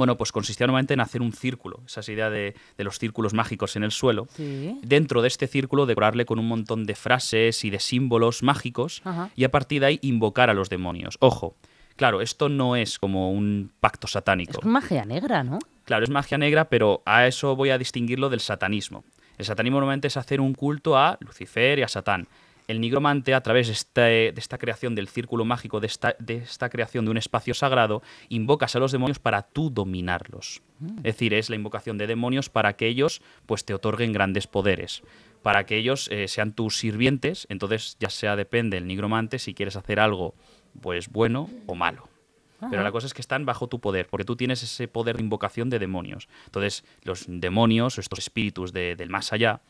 Bueno, 0.00 0.16
pues 0.16 0.32
consistía 0.32 0.66
normalmente 0.66 0.94
en 0.94 1.00
hacer 1.00 1.20
un 1.20 1.34
círculo, 1.34 1.82
esa 1.84 2.00
es 2.00 2.08
idea 2.08 2.30
de, 2.30 2.54
de, 2.78 2.84
los 2.84 2.98
círculos 2.98 3.34
mágicos 3.34 3.76
en 3.76 3.82
el 3.82 3.90
suelo. 3.90 4.28
Sí. 4.34 4.78
Dentro 4.82 5.20
de 5.20 5.28
este 5.28 5.46
círculo 5.46 5.84
decorarle 5.84 6.24
con 6.24 6.38
un 6.38 6.48
montón 6.48 6.86
de 6.86 6.94
frases 6.94 7.66
y 7.66 7.68
de 7.68 7.80
símbolos 7.80 8.42
mágicos 8.42 9.02
Ajá. 9.04 9.28
y 9.36 9.44
a 9.44 9.50
partir 9.50 9.80
de 9.82 9.88
ahí 9.88 9.98
invocar 10.00 10.48
a 10.48 10.54
los 10.54 10.70
demonios. 10.70 11.18
Ojo, 11.20 11.54
claro, 11.96 12.22
esto 12.22 12.48
no 12.48 12.76
es 12.76 12.98
como 12.98 13.30
un 13.30 13.72
pacto 13.78 14.06
satánico. 14.06 14.60
Es 14.60 14.64
magia 14.64 15.04
negra, 15.04 15.44
¿no? 15.44 15.58
Claro, 15.84 16.04
es 16.04 16.08
magia 16.08 16.38
negra, 16.38 16.70
pero 16.70 17.02
a 17.04 17.26
eso 17.26 17.54
voy 17.54 17.68
a 17.68 17.76
distinguirlo 17.76 18.30
del 18.30 18.40
satanismo. 18.40 19.04
El 19.36 19.44
satanismo 19.44 19.80
normalmente 19.80 20.08
es 20.08 20.16
hacer 20.16 20.40
un 20.40 20.54
culto 20.54 20.96
a 20.96 21.18
Lucifer 21.20 21.78
y 21.78 21.82
a 21.82 21.88
Satán 21.88 22.26
el 22.68 22.80
nigromante, 22.80 23.34
a 23.34 23.42
través 23.42 23.66
de 23.66 23.72
esta, 23.72 24.02
de 24.02 24.32
esta, 24.36 24.58
creación 24.58 24.94
del 24.94 25.08
círculo 25.08 25.44
mágico, 25.44 25.80
de 25.80 25.86
esta, 25.86 26.16
de 26.18 26.36
esta, 26.36 26.68
creación 26.68 27.04
de 27.04 27.10
un 27.10 27.16
espacio 27.16 27.54
sagrado, 27.54 28.02
invocas 28.28 28.76
a 28.76 28.78
los 28.78 28.92
demonios 28.92 29.18
para 29.18 29.42
tú 29.42 29.70
dominarlos. 29.70 30.62
Mm. 30.78 30.98
Es 30.98 31.02
decir, 31.02 31.34
es 31.34 31.50
la 31.50 31.56
invocación 31.56 31.98
de 31.98 32.06
demonios 32.06 32.48
para 32.48 32.74
que 32.74 32.86
ellos 32.86 33.22
pues, 33.46 33.64
te 33.64 33.74
otorguen 33.74 34.12
grandes 34.12 34.46
poderes, 34.46 35.02
para 35.42 35.64
que 35.66 35.76
ellos 35.76 36.08
eh, 36.10 36.28
sean 36.28 36.52
tus 36.52 36.78
sirvientes. 36.78 37.46
Entonces, 37.50 37.96
ya 37.98 38.10
sea 38.10 38.36
depende 38.36 38.76
el 38.76 38.86
nigromante 38.86 39.38
si 39.38 39.54
quieres 39.54 39.76
hacer 39.76 40.00
algo 40.00 40.34
pues 40.80 41.08
bueno 41.08 41.50
o 41.66 41.74
malo. 41.74 42.08
Pero 42.68 42.82
la 42.82 42.92
cosa 42.92 43.06
es 43.06 43.14
que 43.14 43.22
están 43.22 43.46
bajo 43.46 43.68
tu 43.68 43.80
poder, 43.80 44.06
porque 44.08 44.24
tú 44.24 44.36
tienes 44.36 44.62
ese 44.62 44.86
poder 44.86 45.16
de 45.16 45.22
invocación 45.22 45.70
de 45.70 45.78
demonios. 45.78 46.28
Entonces, 46.44 46.84
los 47.04 47.24
demonios, 47.26 47.96
estos 47.98 48.18
espíritus 48.18 48.72
de, 48.72 48.96
del 48.96 49.08
más 49.08 49.32
allá, 49.32 49.62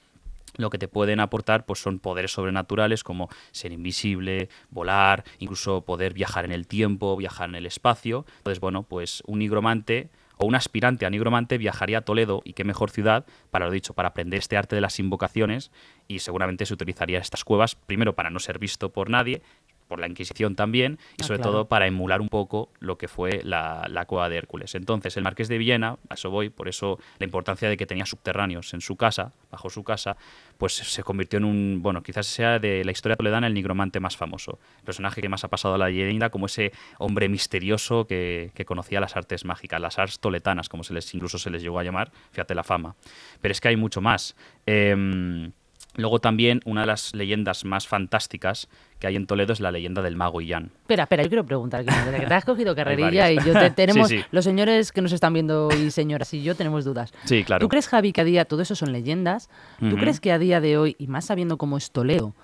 lo 0.56 0.70
que 0.70 0.79
te 0.79 0.88
pueden 0.88 1.20
aportar 1.20 1.67
pues 1.67 1.81
son 1.81 1.99
poderes 1.99 2.32
sobrenaturales 2.32 3.05
como 3.05 3.29
ser 3.52 3.73
invisible, 3.73 4.49
volar, 4.70 5.25
incluso 5.38 5.82
poder 5.82 6.14
viajar 6.14 6.44
en 6.44 6.52
el 6.52 6.67
tiempo, 6.67 7.17
viajar 7.17 7.49
en 7.49 7.55
el 7.55 7.67
espacio. 7.67 8.25
Entonces, 8.38 8.61
bueno, 8.61 8.83
pues 8.83 9.23
un 9.26 9.38
nigromante 9.40 10.11
o 10.40 10.47
un 10.47 10.54
aspirante 10.54 11.04
a 11.04 11.11
nigromante 11.11 11.59
viajaría 11.59 11.99
a 11.99 12.00
Toledo 12.00 12.40
y 12.45 12.54
qué 12.54 12.64
mejor 12.64 12.90
ciudad, 12.90 13.26
para 13.50 13.66
lo 13.66 13.73
dicho, 13.73 13.92
para 13.92 14.09
aprender 14.09 14.38
este 14.38 14.57
arte 14.57 14.75
de 14.75 14.80
las 14.80 14.99
invocaciones 14.99 15.71
y 16.09 16.21
seguramente 16.21 16.64
se 16.64 16.73
utilizaría 16.73 17.19
estas 17.19 17.45
cuevas 17.45 17.75
primero 17.75 18.14
para 18.14 18.30
no 18.30 18.38
ser 18.38 18.59
visto 18.59 18.90
por 18.90 19.11
nadie 19.11 19.42
por 19.90 19.99
la 20.00 20.06
Inquisición 20.06 20.54
también, 20.54 20.99
y 21.18 21.23
Ah, 21.23 21.26
sobre 21.26 21.40
claro. 21.40 21.52
todo 21.52 21.68
para 21.68 21.87
emular 21.87 22.20
un 22.23 22.28
poco 22.28 22.70
lo 22.78 22.97
que 22.97 23.09
fue 23.09 23.42
la, 23.44 23.87
la 23.90 24.06
cueva 24.06 24.28
de 24.30 24.37
Hércules. 24.38 24.75
Entonces, 24.76 25.16
el 25.16 25.25
Marqués 25.25 25.49
de 25.49 25.59
Villena, 25.59 25.99
a 26.09 26.14
eso 26.14 26.30
voy, 26.30 26.49
por 26.49 26.68
eso 26.68 26.99
la 27.18 27.25
importancia 27.26 27.68
de 27.68 27.76
que 27.76 27.87
tenía 27.87 28.06
subterráneos 28.06 28.73
en 28.73 28.80
su 28.80 28.97
casa, 28.97 29.32
bajo 29.50 29.68
su 29.68 29.82
casa, 29.82 30.16
pues 30.56 30.75
se 30.75 31.02
convirtió 31.02 31.38
en 31.38 31.44
un, 31.44 31.80
bueno, 31.82 32.02
quizás 32.02 32.26
sea 32.26 32.59
de 32.61 32.85
la 32.85 32.92
historia 32.92 33.16
toledana 33.16 33.49
el 33.49 33.54
nigromante 33.54 33.99
más 33.99 34.16
famoso, 34.16 34.59
el 34.78 34.85
personaje 34.85 35.20
que 35.20 35.28
más 35.28 35.42
ha 35.42 35.49
pasado 35.49 35.75
a 35.75 35.78
la 35.78 35.88
leyenda 35.88 36.30
como 36.30 36.47
ese 36.47 36.70
hombre 36.99 37.28
misterioso 37.28 38.06
que, 38.06 38.52
que 38.54 38.64
conocía 38.64 39.00
las 39.00 39.16
artes 39.16 39.44
mágicas, 39.44 39.80
las 39.80 39.99
artes 39.99 40.20
toletanas, 40.20 40.68
como 40.68 40.85
se 40.85 40.94
les, 40.94 41.12
incluso 41.14 41.37
se 41.38 41.50
les 41.50 41.62
llegó 41.62 41.80
a 41.80 41.82
llamar, 41.82 42.12
fíjate 42.30 42.54
la 42.54 42.62
fama. 42.62 42.94
Pero 43.40 43.50
es 43.52 43.61
que 43.61 43.68
hay 43.68 43.76
mucho 43.76 44.00
más. 44.00 44.37
Em, 44.66 45.50
Luego 45.97 46.20
también 46.20 46.61
una 46.64 46.82
de 46.82 46.87
las 46.87 47.14
leyendas 47.14 47.64
más 47.64 47.88
fantásticas 47.88 48.68
que 49.00 49.06
hay 49.06 49.16
en 49.16 49.26
Toledo 49.26 49.52
es 49.52 49.61
la 49.61 49.73
leyenda 49.73 50.02
del 50.02 50.14
mago 50.16 50.40
Illán. 50.40 50.70
Espera, 50.82 51.02
espera, 51.04 51.23
yo 51.25 51.28
quiero 51.28 51.44
preguntar, 51.47 51.85
que 51.85 52.26
te 52.26 52.35
has 52.35 52.44
cogido 52.44 52.75
carrerilla 52.76 53.30
y 53.30 53.38
yo 53.38 53.52
te, 53.52 53.70
tenemos, 53.73 54.09
Sí, 54.09 54.18
sí. 54.18 54.25
los 54.30 54.44
señores 54.44 54.92
que 54.92 55.02
nos 55.02 55.12
están 55.12 55.32
viendo 55.32 55.68
y 55.76 55.90
señoras 55.90 56.32
y 56.35 56.42
yo 56.42 56.54
tenemos 56.54 56.85
dudas. 56.85 57.12
Sí, 57.25 57.42
claro. 57.44 57.61
¿Tú 57.61 57.68
crees, 57.68 57.88
Javi, 57.88 58.12
que 58.12 58.20
a 58.20 58.25
día, 58.25 58.44
todo 58.44 58.62
eso 58.62 58.75
son 58.75 58.92
leyendas, 58.92 59.49
¿tú 59.80 59.97
crees 59.97 60.20
que 60.20 60.30
a 60.32 60.38
día 60.38 60.61
de 60.61 60.78
hoy, 60.78 60.97
y 60.99 61.06
más 61.09 61.25
sabiendo 61.25 61.59
cómo 61.59 61.76
es 61.76 61.90
Toledo, 61.90 62.35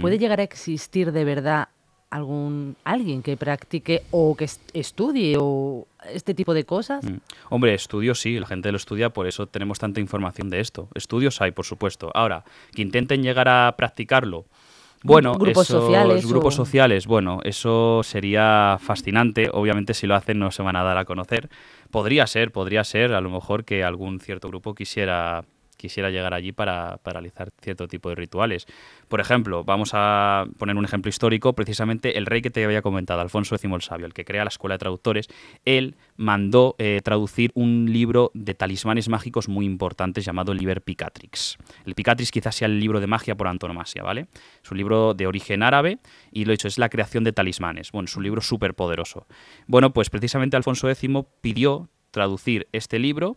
puede 0.00 0.18
llegar 0.18 0.40
a 0.40 0.44
existir 0.44 1.12
de 1.12 1.24
verdad 1.24 1.68
algún 2.14 2.76
alguien 2.84 3.22
que 3.22 3.36
practique 3.36 4.02
o 4.12 4.36
que 4.36 4.44
est- 4.44 4.70
estudie 4.72 5.36
o 5.40 5.86
este 6.12 6.32
tipo 6.32 6.54
de 6.54 6.64
cosas? 6.64 7.04
Mm. 7.04 7.16
Hombre, 7.50 7.74
estudios 7.74 8.20
sí, 8.20 8.38
la 8.38 8.46
gente 8.46 8.70
lo 8.70 8.76
estudia, 8.76 9.10
por 9.10 9.26
eso 9.26 9.46
tenemos 9.48 9.80
tanta 9.80 9.98
información 10.00 10.48
de 10.48 10.60
esto. 10.60 10.88
Estudios 10.94 11.40
hay, 11.40 11.50
por 11.50 11.64
supuesto. 11.64 12.12
Ahora, 12.14 12.44
que 12.72 12.82
intenten 12.82 13.22
llegar 13.24 13.48
a 13.48 13.74
practicarlo. 13.76 14.44
Bueno, 15.02 15.34
Grupos 15.34 15.68
esos 15.68 15.82
sociales 15.82 16.26
grupos 16.26 16.54
o- 16.54 16.56
sociales, 16.64 17.06
bueno, 17.06 17.40
eso 17.42 18.00
sería 18.04 18.78
fascinante. 18.80 19.50
Obviamente, 19.52 19.92
si 19.92 20.06
lo 20.06 20.14
hacen, 20.14 20.38
no 20.38 20.50
se 20.52 20.62
van 20.62 20.76
a 20.76 20.82
dar 20.84 20.96
a 20.96 21.04
conocer. 21.04 21.50
Podría 21.90 22.26
ser, 22.26 22.52
podría 22.52 22.84
ser, 22.84 23.12
a 23.12 23.20
lo 23.20 23.28
mejor 23.28 23.64
que 23.64 23.82
algún 23.84 24.20
cierto 24.20 24.48
grupo 24.48 24.74
quisiera 24.74 25.44
quisiera 25.84 26.08
llegar 26.08 26.32
allí 26.32 26.52
para, 26.52 26.96
para, 27.02 27.20
realizar 27.20 27.50
cierto 27.60 27.86
tipo 27.88 28.08
de 28.08 28.14
rituales. 28.14 28.66
Por 29.08 29.20
ejemplo, 29.20 29.64
vamos 29.64 29.90
a 29.92 30.46
poner 30.56 30.76
un 30.76 30.86
ejemplo 30.86 31.10
histórico, 31.10 31.52
precisamente 31.52 32.16
el 32.16 32.24
rey 32.24 32.40
que 32.40 32.48
te 32.48 32.64
había 32.64 32.80
comentado, 32.80 33.20
Alfonso 33.20 33.54
X 33.54 33.70
el 33.70 33.82
Sabio, 33.82 34.06
el 34.06 34.14
que 34.14 34.24
crea 34.24 34.44
la 34.44 34.48
Escuela 34.48 34.76
de 34.76 34.78
Traductores, 34.78 35.28
él 35.66 35.96
mandó 36.16 36.74
eh, 36.78 37.02
traducir 37.04 37.50
un 37.54 37.92
libro 37.92 38.30
de 38.32 38.54
talismanes 38.54 39.10
mágicos 39.10 39.46
muy 39.46 39.66
importantes 39.66 40.24
llamado 40.24 40.54
Liber 40.54 40.80
Picatrix. 40.80 41.58
El 41.84 41.94
Picatrix 41.94 42.30
quizás 42.30 42.54
sea 42.54 42.66
el 42.66 42.80
libro 42.80 42.98
de 42.98 43.06
magia 43.06 43.34
por 43.34 43.46
antonomasia, 43.46 44.02
¿vale? 44.02 44.28
Es 44.62 44.70
un 44.70 44.78
libro 44.78 45.12
de 45.12 45.26
origen 45.26 45.62
árabe 45.62 45.98
y 46.32 46.46
lo 46.46 46.52
he 46.52 46.54
dicho, 46.54 46.68
es 46.68 46.78
la 46.78 46.88
creación 46.88 47.24
de 47.24 47.32
talismanes. 47.32 47.92
Bueno, 47.92 48.06
es 48.06 48.16
un 48.16 48.22
libro 48.22 48.40
súper 48.40 48.72
poderoso. 48.72 49.26
Bueno, 49.66 49.92
pues 49.92 50.08
precisamente 50.08 50.56
Alfonso 50.56 50.88
X 50.88 51.10
pidió 51.42 51.90
traducir 52.10 52.68
este 52.72 52.98
libro, 52.98 53.36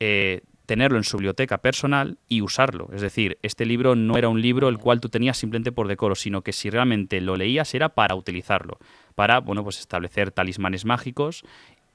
eh, 0.00 0.40
tenerlo 0.66 0.98
en 0.98 1.04
su 1.04 1.16
biblioteca 1.16 1.58
personal 1.58 2.18
y 2.28 2.40
usarlo. 2.42 2.88
Es 2.92 3.00
decir, 3.00 3.38
este 3.42 3.66
libro 3.66 3.96
no 3.96 4.16
era 4.16 4.28
un 4.28 4.40
libro 4.40 4.68
el 4.68 4.78
cual 4.78 5.00
tú 5.00 5.08
tenías 5.08 5.36
simplemente 5.36 5.72
por 5.72 5.88
decoro, 5.88 6.14
sino 6.14 6.42
que 6.42 6.52
si 6.52 6.70
realmente 6.70 7.20
lo 7.20 7.36
leías 7.36 7.74
era 7.74 7.90
para 7.90 8.14
utilizarlo, 8.14 8.78
para 9.14 9.40
bueno, 9.40 9.62
pues 9.64 9.80
establecer 9.80 10.30
talismanes 10.30 10.84
mágicos 10.84 11.44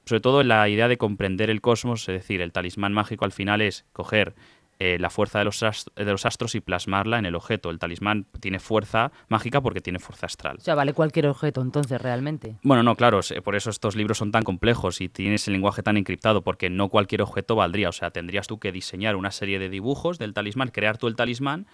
sobre 0.08 0.20
todo 0.22 0.42
la 0.42 0.66
idea 0.70 0.88
de 0.88 0.96
comprender 0.96 1.50
el 1.50 1.60
cosmos, 1.60 2.08
es 2.08 2.14
decir, 2.14 2.40
el 2.40 2.50
talismán 2.50 2.94
mágico 2.94 3.26
al 3.26 3.32
final 3.32 3.60
es 3.60 3.84
coger 3.92 4.34
eh, 4.78 4.98
la 4.98 5.10
fuerza 5.10 5.40
de 5.40 5.44
los, 5.44 5.60
de 5.60 6.04
los, 6.04 6.26
astros 6.26 6.54
y 6.54 6.60
plasmarla 6.60 7.18
en 7.18 7.26
el 7.26 7.34
objeto. 7.34 7.70
El 7.70 7.78
talismán 7.78 8.26
tiene 8.40 8.58
fuerza 8.58 9.10
mágica 9.28 9.60
porque 9.60 9.80
tiene 9.80 9.98
fuerza 9.98 10.26
astral. 10.26 10.58
O 10.58 10.60
sea, 10.60 10.74
vale 10.74 10.92
cualquier 10.92 11.26
objeto 11.26 11.60
entonces 11.62 12.00
realmente. 12.00 12.56
Bueno, 12.62 12.82
no, 12.82 12.94
claro, 12.94 13.20
por 13.42 13.56
eso 13.56 13.70
estos 13.70 13.96
libros 13.96 14.18
son 14.18 14.30
tan 14.30 14.44
complejos 14.44 15.00
y 15.00 15.08
tienes 15.08 15.46
el 15.48 15.54
lenguaje 15.54 15.82
tan 15.82 15.96
encriptado, 15.96 16.42
porque 16.42 16.70
no 16.70 16.88
cualquier 16.88 17.22
objeto 17.22 17.56
valdría. 17.56 17.88
O 17.88 17.92
sea, 17.92 18.10
tendrías 18.10 18.46
tú 18.46 18.58
que 18.58 18.72
diseñar 18.72 19.16
una 19.16 19.30
serie 19.30 19.58
de 19.58 19.68
dibujos 19.68 20.18
del 20.18 20.34
talismán, 20.34 20.68
crear 20.68 20.96
tú 20.96 21.08
el 21.08 21.16
talismán 21.16 21.66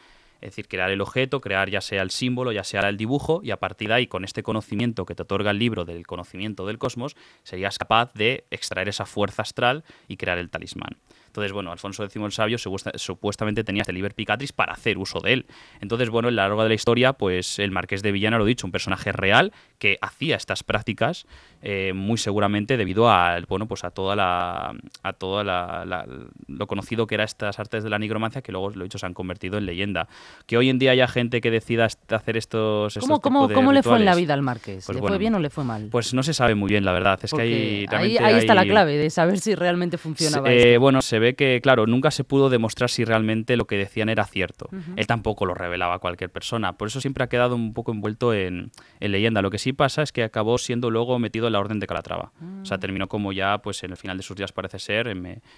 es 0.45 0.51
decir, 0.51 0.69
crear 0.69 0.91
el 0.91 1.01
objeto, 1.01 1.41
crear 1.41 1.71
ya 1.71 1.81
sea 1.81 2.03
el 2.03 2.11
símbolo, 2.11 2.53
ya 2.53 2.65
sea 2.65 2.87
el 2.91 2.99
dibujo, 2.99 3.41
y 3.43 3.51
a 3.51 3.57
partir 3.57 3.89
de 3.89 3.95
ahí, 3.95 4.07
con 4.07 4.25
este 4.25 4.43
conocimiento 4.43 5.07
que 5.07 5.15
te 5.15 5.23
otorga 5.23 5.51
el 5.51 5.59
libro 5.59 5.87
del 5.87 6.07
conocimiento 6.07 6.67
del 6.67 6.77
cosmos, 6.77 7.17
serías 7.45 7.79
capaz 7.79 8.13
de 8.13 8.45
extraer 8.51 8.91
esa 8.91 9.07
fuerza 9.07 9.41
astral 9.41 9.85
y 10.07 10.19
crear 10.19 10.37
el 10.37 10.51
talismán. 10.51 10.99
Entonces, 11.35 11.53
bueno, 11.53 11.73
Alfonso 11.73 12.05
X 12.05 12.15
el 12.15 12.31
Sabio 12.31 12.59
supuestamente 12.59 13.65
tenía 13.65 13.81
este 13.81 13.93
Liber 13.93 14.15
Picatrix 14.15 14.53
para 14.53 14.73
hacer 14.73 14.99
uso 14.99 15.19
de 15.19 15.33
él. 15.33 15.47
Entonces, 15.81 16.09
bueno, 16.09 16.29
en 16.29 16.37
la 16.37 16.45
largo 16.45 16.63
de 16.63 16.69
la 16.69 16.77
historia, 16.77 17.13
pues 17.13 17.59
el 17.59 17.73
Marqués 17.73 18.05
de 18.05 18.13
Villana, 18.13 18.39
lo 18.39 18.45
he 18.45 18.49
dicho, 18.49 18.69
un 18.69 18.71
personaje 18.71 19.11
real 19.11 19.53
que 19.81 19.99
hacía 20.01 20.37
estas 20.37 20.63
prácticas 20.63 21.27
eh, 21.61 21.93
muy 21.93 22.19
seguramente 22.19 22.77
debido 22.77 23.11
a, 23.11 23.41
bueno, 23.49 23.67
pues 23.67 23.83
a 23.83 23.91
toda 23.91 24.15
la, 24.15 24.77
a 25.03 25.13
toda 25.15 25.43
la, 25.43 26.07
lo 26.47 26.67
conocido 26.69 27.09
que 27.09 27.17
eran 27.17 27.25
estas 27.25 27.59
artes 27.59 27.83
de 27.83 27.91
la 27.91 27.99
nigromancia 27.99 28.41
que 28.43 28.53
luego, 28.53 28.71
lo 28.71 28.83
he 28.83 28.85
dicho, 28.85 28.99
se 28.99 29.07
han 29.07 29.15
convertido 29.15 29.59
en 29.59 29.67
leyenda. 29.67 30.07
Que 30.47 30.57
hoy 30.57 30.71
en 30.71 30.79
día 30.79 30.93
haya 30.93 31.09
gente 31.09 31.41
que 31.41 31.51
decida 31.51 31.89
hacer 32.11 32.37
estos, 32.37 32.97
¿Cómo, 33.01 33.21
cómo, 33.21 33.51
¿cómo 33.51 33.73
le 33.73 33.83
fue 33.83 33.97
en 33.97 34.05
la 34.05 34.15
vida 34.15 34.35
al 34.35 34.43
Marqués? 34.43 34.85
Pues 34.87 34.95
¿Le 34.95 35.03
fue 35.05 35.19
bien 35.19 35.35
o 35.35 35.41
le 35.41 35.51
fue 35.51 35.65
mal? 35.65 35.89
Pues 35.91 36.15
no 36.15 36.23
se 36.23 36.33
sabe 36.33 36.55
muy 36.55 36.69
bien, 36.69 36.85
la 36.85 36.93
verdad. 36.93 37.19
Es 37.23 37.33
que 37.33 37.41
ahí, 37.41 37.87
ahí, 37.91 38.37
está 38.37 38.55
la 38.55 38.65
clave 38.65 38.97
de 38.97 39.11
saber 39.11 39.41
si 39.41 39.55
realmente 39.55 39.99
funcionaba. 39.99 40.53
Eh, 40.53 40.79
bueno, 40.79 41.03
se 41.03 41.19
ve 41.25 41.35
que, 41.35 41.61
claro, 41.61 41.87
nunca 41.87 42.11
se 42.11 42.23
pudo 42.23 42.51
demostrar 42.51 42.89
si 42.91 43.05
realmente 43.05 43.57
lo 43.57 43.67
que 43.67 43.77
decían 43.77 44.09
era 44.09 44.25
cierto. 44.25 44.69
Él 44.97 45.07
tampoco 45.07 45.47
lo 45.47 45.55
revelaba 45.55 45.95
a 45.95 45.99
cualquier 45.99 46.31
persona. 46.31 46.75
Por 46.75 46.89
eso 46.89 47.01
siempre 47.01 47.25
ha 47.25 47.29
quedado 47.29 47.57
un 47.57 47.75
poco 47.75 47.93
envuelto 47.93 48.33
en, 48.33 48.71
leyenda. 49.01 49.43
Lo 49.43 49.51
que 49.51 49.59
sí 49.59 49.73
pasa 49.73 50.03
es 50.03 50.13
que 50.13 50.23
acabó 50.23 50.59
siendo 50.59 50.91
luego 50.91 51.19
metido 51.19 51.47
en 51.47 51.55
la 51.55 51.61
Orden 51.61 51.81
de 51.81 51.87
Calatrava. 51.87 52.33
O 52.63 52.65
sea, 52.65 52.77
mm. 52.77 52.81
terminó 52.81 53.09
como 53.09 53.33
ya, 53.33 53.59
pues 53.59 53.83
en 53.83 53.91
el 53.91 53.97
final 53.97 54.17
de 54.17 54.23
sus 54.23 54.37
días 54.37 54.53
parece 54.53 54.79
ser, 54.79 55.15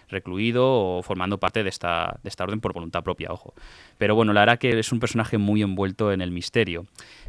recluido 0.08 0.64
o 0.66 1.02
formando 1.02 1.38
parte 1.38 1.62
de 1.62 1.68
esta, 1.68 2.18
de 2.22 2.28
esta 2.28 2.44
orden 2.44 2.60
por 2.60 2.72
voluntad 2.72 3.02
propia, 3.02 3.28
ojo. 3.30 3.52
Pero 3.98 4.14
bueno, 4.14 4.32
la 4.32 4.40
verdad 4.40 4.58
que 4.58 4.78
es 4.78 4.92
un 4.92 5.00
personaje 5.00 5.36
muy 5.36 5.62
envuelto 5.62 6.12
en 6.12 6.20
el 6.20 6.30
misterio. 6.30 6.86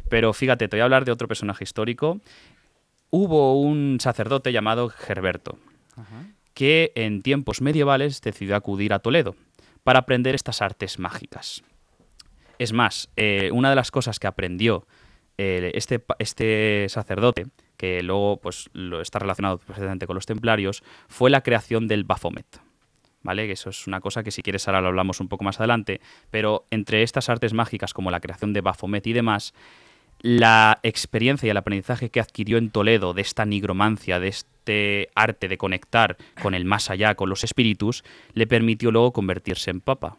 Pero 0.08 0.32
fíjate, 0.32 0.68
te 0.68 0.76
voy 0.76 0.80
a 0.80 0.84
hablar 0.84 1.04
de 1.04 1.12
otro 1.12 1.28
personaje 1.28 1.64
histórico. 1.64 2.20
Hubo 3.10 3.60
un 3.60 3.98
sacerdote 4.00 4.52
llamado 4.52 4.88
Gerberto 4.88 5.58
que 6.58 6.90
en 6.96 7.22
tiempos 7.22 7.60
medievales 7.60 8.20
decidió 8.20 8.56
acudir 8.56 8.92
a 8.92 8.98
Toledo 8.98 9.36
para 9.84 10.00
aprender 10.00 10.34
estas 10.34 10.60
artes 10.60 10.98
mágicas. 10.98 11.62
Es 12.58 12.72
más, 12.72 13.10
eh, 13.14 13.50
una 13.52 13.70
de 13.70 13.76
las 13.76 13.92
cosas 13.92 14.18
que 14.18 14.26
aprendió 14.26 14.84
eh, 15.38 15.70
este, 15.74 16.04
este 16.18 16.86
sacerdote, 16.88 17.46
que 17.76 18.02
luego 18.02 18.38
pues, 18.38 18.70
está 19.00 19.20
relacionado 19.20 19.58
precisamente 19.58 20.08
con 20.08 20.16
los 20.16 20.26
templarios, 20.26 20.82
fue 21.06 21.30
la 21.30 21.42
creación 21.44 21.86
del 21.86 22.02
Baphomet. 22.02 22.60
¿Vale? 23.22 23.46
Que 23.46 23.52
eso 23.52 23.70
es 23.70 23.86
una 23.86 24.00
cosa 24.00 24.24
que 24.24 24.32
si 24.32 24.42
quieres 24.42 24.66
ahora 24.66 24.80
lo 24.80 24.88
hablamos 24.88 25.20
un 25.20 25.28
poco 25.28 25.44
más 25.44 25.60
adelante, 25.60 26.00
pero 26.32 26.66
entre 26.72 27.04
estas 27.04 27.28
artes 27.28 27.52
mágicas 27.52 27.94
como 27.94 28.10
la 28.10 28.18
creación 28.18 28.52
de 28.52 28.62
Baphomet 28.62 29.06
y 29.06 29.12
demás, 29.12 29.54
la 30.20 30.80
experiencia 30.82 31.46
y 31.46 31.50
el 31.50 31.56
aprendizaje 31.56 32.10
que 32.10 32.18
adquirió 32.18 32.58
en 32.58 32.70
Toledo 32.70 33.14
de 33.14 33.22
esta 33.22 33.44
nigromancia, 33.44 34.18
de 34.18 34.28
este 34.28 34.57
arte 35.14 35.48
de 35.48 35.58
conectar 35.58 36.16
con 36.42 36.54
el 36.54 36.64
más 36.64 36.90
allá, 36.90 37.14
con 37.14 37.28
los 37.28 37.44
espíritus, 37.44 38.04
le 38.32 38.46
permitió 38.46 38.90
luego 38.90 39.12
convertirse 39.12 39.70
en 39.70 39.80
papa. 39.80 40.18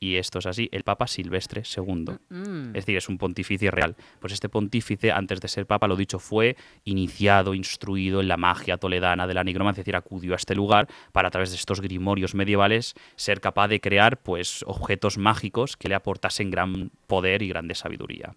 Y 0.00 0.16
esto 0.16 0.38
es 0.38 0.46
así, 0.46 0.68
el 0.72 0.84
Papa 0.84 1.06
Silvestre 1.06 1.62
II. 1.76 2.18
Mm. 2.28 2.68
Es 2.68 2.84
decir, 2.84 2.96
es 2.96 3.08
un 3.08 3.18
pontífice 3.18 3.70
real. 3.70 3.96
Pues 4.20 4.32
este 4.32 4.48
pontífice, 4.48 5.10
antes 5.10 5.40
de 5.40 5.48
ser 5.48 5.66
papa, 5.66 5.88
lo 5.88 5.96
dicho, 5.96 6.18
fue 6.18 6.56
iniciado, 6.84 7.54
instruido 7.54 8.20
en 8.20 8.28
la 8.28 8.36
magia 8.36 8.76
toledana 8.78 9.26
de 9.26 9.34
la 9.34 9.44
nigromancia, 9.44 9.80
es 9.80 9.84
decir, 9.84 9.96
acudió 9.96 10.34
a 10.34 10.36
este 10.36 10.54
lugar 10.54 10.88
para 11.12 11.28
a 11.28 11.30
través 11.30 11.50
de 11.50 11.56
estos 11.56 11.80
grimorios 11.80 12.34
medievales 12.34 12.94
ser 13.16 13.40
capaz 13.40 13.68
de 13.68 13.80
crear 13.80 14.20
pues 14.22 14.64
objetos 14.66 15.18
mágicos 15.18 15.76
que 15.76 15.88
le 15.88 15.94
aportasen 15.94 16.50
gran 16.50 16.90
poder 17.06 17.42
y 17.42 17.48
grande 17.48 17.74
sabiduría. 17.74 18.36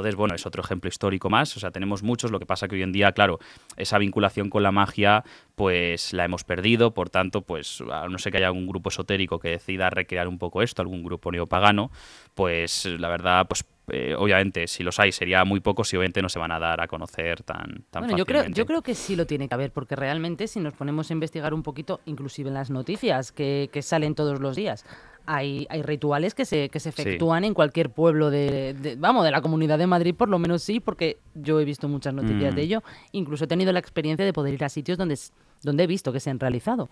Entonces, 0.00 0.16
bueno, 0.16 0.34
es 0.34 0.46
otro 0.46 0.62
ejemplo 0.62 0.88
histórico 0.88 1.30
más. 1.30 1.56
O 1.56 1.60
sea, 1.60 1.70
tenemos 1.70 2.02
muchos. 2.02 2.30
Lo 2.30 2.38
que 2.38 2.46
pasa 2.46 2.68
que 2.68 2.76
hoy 2.76 2.82
en 2.82 2.92
día, 2.92 3.12
claro, 3.12 3.38
esa 3.76 3.98
vinculación 3.98 4.50
con 4.50 4.62
la 4.62 4.72
magia, 4.72 5.24
pues 5.54 6.12
la 6.12 6.24
hemos 6.24 6.44
perdido. 6.44 6.92
Por 6.92 7.10
tanto, 7.10 7.42
pues 7.42 7.82
a 7.90 8.06
no 8.08 8.18
sé 8.18 8.30
que 8.30 8.38
haya 8.38 8.48
algún 8.48 8.66
grupo 8.66 8.90
esotérico 8.90 9.38
que 9.38 9.50
decida 9.50 9.90
recrear 9.90 10.28
un 10.28 10.38
poco 10.38 10.62
esto, 10.62 10.82
algún 10.82 11.02
grupo 11.02 11.30
neopagano, 11.32 11.90
pues 12.34 12.86
la 12.86 13.08
verdad, 13.08 13.46
pues 13.48 13.64
eh, 13.88 14.14
obviamente, 14.18 14.66
si 14.66 14.82
los 14.82 14.98
hay, 14.98 15.12
sería 15.12 15.44
muy 15.44 15.60
pocos 15.60 15.92
y 15.92 15.96
obviamente 15.96 16.20
no 16.20 16.28
se 16.28 16.38
van 16.38 16.50
a 16.50 16.58
dar 16.58 16.80
a 16.80 16.88
conocer 16.88 17.42
tan, 17.42 17.84
tan 17.90 18.02
bueno, 18.02 18.18
Yo 18.18 18.26
creo, 18.26 18.46
yo 18.46 18.66
creo 18.66 18.82
que 18.82 18.94
sí 18.94 19.14
lo 19.14 19.26
tiene 19.26 19.48
que 19.48 19.54
haber, 19.54 19.70
porque 19.70 19.94
realmente 19.94 20.48
si 20.48 20.58
nos 20.58 20.74
ponemos 20.74 21.10
a 21.10 21.12
investigar 21.12 21.54
un 21.54 21.62
poquito, 21.62 22.00
inclusive 22.04 22.48
en 22.48 22.54
las 22.54 22.70
noticias 22.70 23.30
que, 23.30 23.70
que 23.72 23.82
salen 23.82 24.14
todos 24.14 24.40
los 24.40 24.56
días, 24.56 24.84
hay, 25.26 25.66
hay 25.70 25.82
rituales 25.82 26.34
que 26.34 26.44
se, 26.44 26.68
que 26.68 26.80
se 26.80 26.88
efectúan 26.88 27.44
en 27.44 27.54
cualquier 27.54 27.90
pueblo 27.90 28.30
de, 28.30 28.96
vamos, 28.98 29.24
de 29.24 29.30
la 29.30 29.40
Comunidad 29.42 29.78
de 29.78 29.86
Madrid, 29.86 30.14
por 30.14 30.28
lo 30.28 30.38
menos 30.38 30.62
sí, 30.62 30.80
porque 30.80 31.18
yo 31.34 31.60
he 31.60 31.64
visto 31.64 31.88
muchas 31.88 32.14
noticias 32.14 32.54
de 32.54 32.62
mm. 32.62 32.64
ello. 32.64 32.82
Incluso 33.12 33.44
he 33.44 33.48
tenido 33.48 33.72
la 33.72 33.78
experiencia 33.78 34.24
de 34.24 34.32
poder 34.32 34.54
ir 34.54 34.64
a 34.64 34.68
sitios 34.68 34.96
donde, 34.96 35.18
donde 35.62 35.84
he 35.84 35.86
visto 35.86 36.12
que 36.12 36.20
se 36.20 36.30
han 36.30 36.40
realizado. 36.40 36.88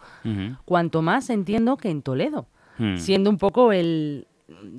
Cuanto 0.64 1.02
más 1.02 1.30
entiendo 1.30 1.76
que 1.76 1.90
en 1.90 2.02
Toledo, 2.02 2.46
mm. 2.78 2.96
siendo 2.96 3.30
un 3.30 3.38
poco 3.38 3.72
el, 3.72 4.26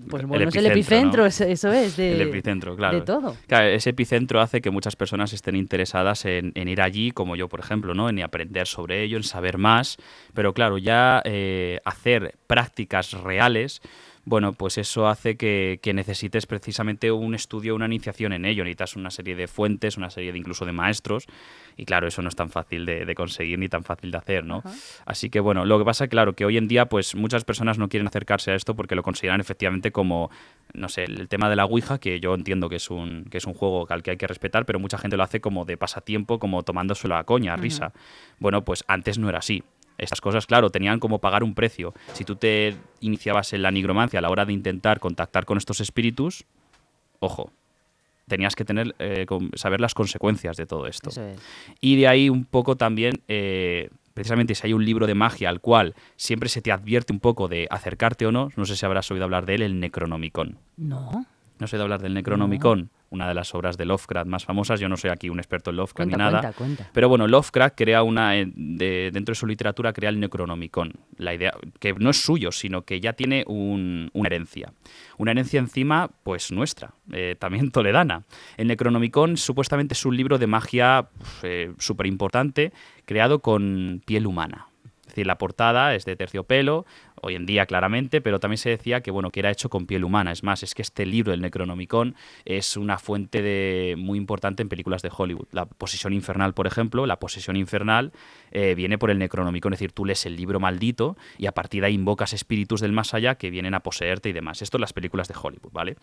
pues 0.09 0.25
bueno, 0.25 0.43
el 0.43 0.49
es 0.49 0.55
el 0.55 0.65
epicentro, 0.67 1.25
eso 1.25 1.43
es, 1.45 1.97
de, 1.97 2.13
el 2.13 2.21
epicentro, 2.21 2.75
claro. 2.75 2.99
de 2.99 3.05
todo. 3.05 3.35
ese 3.47 3.89
epicentro 3.89 4.41
hace 4.41 4.61
que 4.61 4.69
muchas 4.69 4.95
personas 4.95 5.33
estén 5.33 5.55
interesadas 5.55 6.25
en, 6.25 6.53
ir 6.55 6.81
allí, 6.81 7.11
como 7.11 7.35
yo, 7.35 7.47
por 7.47 7.59
ejemplo, 7.59 7.93
¿no? 7.93 8.09
en 8.09 8.21
aprender 8.21 8.67
sobre 8.67 9.03
ello, 9.03 9.17
en 9.17 9.23
saber 9.23 9.57
más, 9.57 9.97
pero 10.33 10.53
claro, 10.53 10.77
ya 10.77 11.21
eh, 11.25 11.79
hacer 11.85 12.35
prácticas 12.47 13.11
reales 13.11 13.81
bueno, 14.27 14.53
pues 14.53 14.79
eso 14.79 15.07
hace 15.07 15.37
que, 15.37 15.79
necesites 15.93 16.47
precisamente 16.47 17.11
un 17.11 17.35
estudio, 17.35 17.75
una 17.75 17.85
iniciación 17.85 18.33
en 18.33 18.45
ello. 18.45 18.63
Necesitas 18.63 18.95
una 18.95 19.11
serie 19.11 19.35
de 19.35 19.47
fuentes, 19.47 19.97
una 19.97 20.09
serie 20.09 20.31
de 20.31 20.39
incluso 20.39 20.65
de 20.65 20.71
maestros. 20.71 21.27
Y 21.77 21.85
claro, 21.85 22.07
eso 22.07 22.21
no 22.21 22.29
es 22.29 22.35
tan 22.35 22.49
fácil 22.49 22.85
de, 22.85 23.13
conseguir 23.15 23.59
ni 23.59 23.67
tan 23.67 23.83
fácil 23.83 24.11
de 24.11 24.17
hacer, 24.17 24.45
¿no? 24.45 24.63
Así 25.05 25.29
que 25.29 25.39
bueno, 25.39 25.65
lo 25.65 25.77
que 25.77 25.85
pasa, 25.85 26.07
claro, 26.07 26.33
que 26.33 26.45
hoy 26.45 26.57
en 26.57 26.67
día, 26.67 26.85
pues 26.87 27.15
muchas 27.15 27.43
personas 27.43 27.77
no 27.77 27.89
quieren 27.89 28.07
acercarse 28.07 28.51
a 28.51 28.55
esto 28.55 28.75
porque 28.75 28.95
lo 28.95 29.03
consideran 29.03 29.41
efectivamente 29.41 29.91
como, 29.91 30.31
no 30.73 30.87
sé, 30.87 31.03
el 31.03 31.27
tema 31.27 31.49
de 31.49 31.57
la 31.57 31.65
Ouija, 31.65 31.99
que 31.99 32.19
yo 32.19 32.33
entiendo 32.33 32.69
que 32.69 32.77
es 32.77 32.89
un, 32.89 33.25
que 33.25 33.37
es 33.39 33.45
un 33.45 33.53
juego 33.53 33.87
al 33.89 34.03
que 34.03 34.11
hay 34.11 34.17
que 34.17 34.27
respetar, 34.27 34.65
pero 34.65 34.79
mucha 34.79 34.97
gente 34.97 35.17
lo 35.17 35.23
hace 35.23 35.41
como 35.41 35.65
de 35.65 35.77
pasatiempo, 35.77 36.39
como 36.39 36.63
tomándoselo 36.63 37.17
a 37.17 37.23
coña, 37.25 37.53
a 37.53 37.57
risa. 37.57 37.91
Bueno, 38.39 38.63
pues 38.63 38.83
antes 38.87 39.17
no 39.17 39.27
era 39.27 39.39
así. 39.39 39.63
Estas 39.97 40.19
cosas, 40.19 40.45
claro, 40.45 40.69
tenían 40.69 40.99
como 40.99 41.19
pagar 41.19 41.43
un 41.43 41.55
precio. 41.55 41.93
Si 42.13 42.25
tú 42.25 42.35
te 42.35 42.75
iniciabas 42.99 43.53
en 43.53 43.61
la 43.61 43.71
nigromancia 43.71 44.19
a 44.19 44.21
la 44.21 44.29
hora 44.29 44.45
de 44.45 44.53
intentar 44.53 44.99
contactar 44.99 45.45
con 45.45 45.57
estos 45.57 45.79
espíritus, 45.79 46.45
ojo, 47.19 47.51
tenías 48.27 48.55
que 48.55 48.65
tener 48.65 48.95
eh, 48.99 49.25
saber 49.55 49.81
las 49.81 49.93
consecuencias 49.93 50.57
de 50.57 50.65
todo 50.65 50.87
esto. 50.87 51.09
Y 51.81 51.95
de 51.97 52.07
ahí 52.07 52.29
un 52.29 52.45
poco 52.45 52.75
también, 52.75 53.21
eh, 53.27 53.89
precisamente 54.13 54.55
si 54.55 54.67
hay 54.67 54.73
un 54.73 54.85
libro 54.85 55.07
de 55.07 55.15
magia 55.15 55.49
al 55.49 55.61
cual 55.61 55.95
siempre 56.15 56.49
se 56.49 56.61
te 56.61 56.71
advierte 56.71 57.13
un 57.13 57.19
poco 57.19 57.47
de 57.47 57.67
acercarte 57.69 58.25
o 58.25 58.31
no, 58.31 58.49
no 58.55 58.65
sé 58.65 58.75
si 58.75 58.85
habrás 58.85 59.09
oído 59.11 59.25
hablar 59.25 59.45
de 59.45 59.55
él, 59.55 59.61
el 59.61 59.79
Necronomicon. 59.79 60.57
No. 60.77 61.25
No 61.59 61.67
sé 61.67 61.77
de 61.77 61.83
hablar 61.83 62.01
del 62.01 62.13
Necronomicon, 62.13 62.89
una 63.11 63.27
de 63.27 63.33
las 63.33 63.53
obras 63.55 63.77
de 63.77 63.85
Lovecraft 63.85 64.27
más 64.27 64.43
famosas. 64.45 64.79
Yo 64.79 64.89
no 64.89 64.97
soy 64.97 65.09
aquí 65.09 65.29
un 65.29 65.39
experto 65.39 65.69
en 65.69 65.77
Lovecraft 65.77 66.09
Cuenta, 66.11 66.17
ni 66.17 66.23
nada. 66.23 66.41
cuenta, 66.41 66.57
cuenta. 66.57 66.89
Pero 66.93 67.07
bueno, 67.07 67.27
Lovecraft 67.27 67.75
crea 67.77 68.03
una. 68.03 68.37
eh, 68.37 68.51
de- 68.55 69.09
dentro 69.13 69.31
de 69.31 69.35
su 69.39 69.47
literatura 69.47 69.93
crea 69.93 70.09
el 70.09 70.19
Necronomicon. 70.19 70.93
La 71.17 71.33
idea. 71.33 71.53
que 71.79 71.93
no 71.93 72.09
es 72.09 72.21
suyo, 72.21 72.51
sino 72.51 72.81
que 72.83 72.99
ya 72.99 73.13
tiene 73.13 73.43
un- 73.47 74.09
una 74.13 74.27
herencia. 74.27 74.73
Una 75.17 75.31
herencia 75.31 75.59
encima, 75.59 76.09
pues 76.23 76.51
nuestra, 76.51 76.93
eh, 77.11 77.35
también 77.39 77.71
toledana. 77.71 78.23
El 78.57 78.67
Necronomicon 78.67 79.37
supuestamente 79.37 79.93
es 79.93 80.05
un 80.05 80.17
libro 80.17 80.37
de 80.37 80.47
magia 80.47 81.07
súper 81.77 82.07
importante, 82.07 82.73
creado 83.05 83.39
con 83.39 84.01
piel 84.05 84.27
humana. 84.27 84.67
Decir, 85.15 85.27
la 85.27 85.37
portada 85.37 85.95
es 85.95 86.03
de 86.03 86.15
terciopelo, 86.15 86.85
hoy 87.21 87.35
en 87.35 87.45
día 87.45 87.65
claramente, 87.65 88.19
pero 88.19 88.39
también 88.39 88.57
se 88.57 88.69
decía 88.69 89.01
que 89.01 89.11
bueno 89.11 89.31
que 89.31 89.39
era 89.39 89.49
hecho 89.49 89.69
con 89.69 89.85
piel 89.85 90.03
humana. 90.03 90.31
Es 90.31 90.43
más, 90.43 90.61
es 90.61 90.75
que 90.75 90.81
este 90.81 91.05
libro, 91.05 91.31
el 91.31 91.41
Necronomicon, 91.41 92.15
es 92.43 92.75
una 92.75 92.97
fuente 92.97 93.41
de, 93.41 93.95
muy 93.97 94.17
importante 94.17 94.61
en 94.61 94.69
películas 94.69 95.01
de 95.01 95.11
Hollywood. 95.15 95.47
La 95.51 95.65
posesión 95.65 96.11
infernal, 96.11 96.53
por 96.53 96.67
ejemplo, 96.67 97.05
la 97.05 97.17
posesión 97.17 97.55
infernal 97.55 98.11
eh, 98.51 98.75
viene 98.75 98.97
por 98.97 99.09
el 99.09 99.19
Necronomicon, 99.19 99.73
es 99.73 99.79
decir, 99.79 99.93
tú 99.93 100.03
lees 100.03 100.25
el 100.25 100.35
libro 100.35 100.59
maldito 100.59 101.15
y 101.37 101.45
a 101.45 101.53
partir 101.53 101.81
de 101.81 101.87
ahí 101.87 101.93
invocas 101.93 102.33
espíritus 102.33 102.81
del 102.81 102.91
más 102.91 103.13
allá 103.13 103.35
que 103.35 103.49
vienen 103.49 103.73
a 103.73 103.79
poseerte 103.79 104.29
y 104.29 104.33
demás. 104.33 104.61
Esto 104.61 104.77
en 104.77 104.81
las 104.81 104.93
películas 104.93 105.27
de 105.27 105.35
Hollywood, 105.41 105.71
¿vale? 105.71 105.95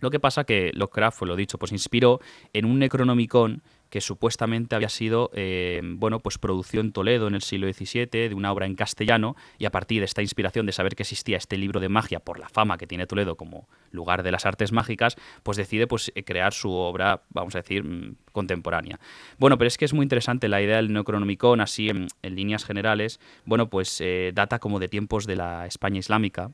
Lo 0.00 0.10
que 0.10 0.20
pasa 0.20 0.44
que 0.44 0.72
Lovecraft, 0.74 1.18
fue 1.18 1.28
lo 1.28 1.36
dicho, 1.36 1.58
pues 1.58 1.72
inspiró 1.72 2.20
en 2.52 2.66
un 2.66 2.78
Necronomicon 2.78 3.62
que 3.90 4.00
supuestamente 4.00 4.74
había 4.74 4.88
sido 4.88 5.30
eh, 5.34 5.80
bueno 5.84 6.20
pues 6.20 6.38
producido 6.38 6.82
en 6.82 6.92
Toledo 6.92 7.28
en 7.28 7.34
el 7.34 7.42
siglo 7.42 7.72
XVII 7.72 8.06
de 8.06 8.34
una 8.34 8.52
obra 8.52 8.66
en 8.66 8.74
castellano 8.74 9.36
y 9.58 9.64
a 9.64 9.70
partir 9.70 10.00
de 10.00 10.06
esta 10.06 10.22
inspiración 10.22 10.66
de 10.66 10.72
saber 10.72 10.96
que 10.96 11.02
existía 11.02 11.36
este 11.36 11.56
libro 11.56 11.80
de 11.80 11.88
magia 11.88 12.20
por 12.20 12.38
la 12.38 12.48
fama 12.48 12.78
que 12.78 12.86
tiene 12.86 13.06
Toledo 13.06 13.36
como 13.36 13.68
lugar 13.90 14.22
de 14.22 14.32
las 14.32 14.46
artes 14.46 14.72
mágicas 14.72 15.16
pues 15.42 15.56
decide 15.56 15.86
pues 15.86 16.12
eh, 16.14 16.24
crear 16.24 16.52
su 16.52 16.70
obra 16.72 17.22
vamos 17.30 17.54
a 17.54 17.58
decir 17.58 17.84
mm, 17.84 18.16
contemporánea. 18.32 18.98
Bueno 19.38 19.58
pero 19.58 19.68
es 19.68 19.78
que 19.78 19.84
es 19.84 19.94
muy 19.94 20.04
interesante 20.04 20.48
la 20.48 20.60
idea 20.60 20.76
del 20.76 20.92
Necronomicon 20.92 21.60
así 21.60 21.88
en, 21.88 22.08
líneas 22.22 22.64
generales 22.64 23.20
bueno 23.44 23.70
pues 23.70 24.00
eh, 24.00 24.32
data 24.34 24.58
como 24.58 24.78
de 24.78 24.88
tiempos 24.88 25.26
de 25.26 25.36
la 25.36 25.66
España 25.66 25.98
islámica 25.98 26.50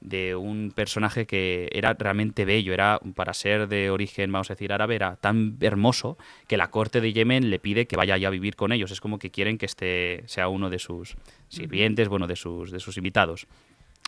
de 0.00 0.34
un 0.34 0.72
personaje 0.74 1.26
que 1.26 1.68
era 1.72 1.94
realmente 1.94 2.44
bello, 2.44 2.72
era 2.72 3.00
para 3.14 3.34
ser 3.34 3.68
de 3.68 3.90
origen, 3.90 4.32
vamos 4.32 4.50
a 4.50 4.54
decir, 4.54 4.72
árabe, 4.72 4.94
era 4.94 5.16
tan 5.16 5.56
hermoso 5.60 6.16
que 6.46 6.56
la 6.56 6.69
corte 6.70 7.00
de 7.00 7.12
Yemen 7.12 7.50
le 7.50 7.58
pide 7.58 7.86
que 7.86 7.96
vaya 7.96 8.16
ya 8.16 8.28
a 8.28 8.30
vivir 8.30 8.56
con 8.56 8.72
ellos. 8.72 8.90
Es 8.90 9.00
como 9.00 9.18
que 9.18 9.30
quieren 9.30 9.58
que 9.58 9.66
este 9.66 10.22
sea 10.26 10.48
uno 10.48 10.70
de 10.70 10.78
sus 10.78 11.16
sirvientes, 11.48 12.08
bueno, 12.08 12.26
de 12.26 12.36
sus, 12.36 12.70
de 12.70 12.80
sus 12.80 12.96
invitados. 12.96 13.46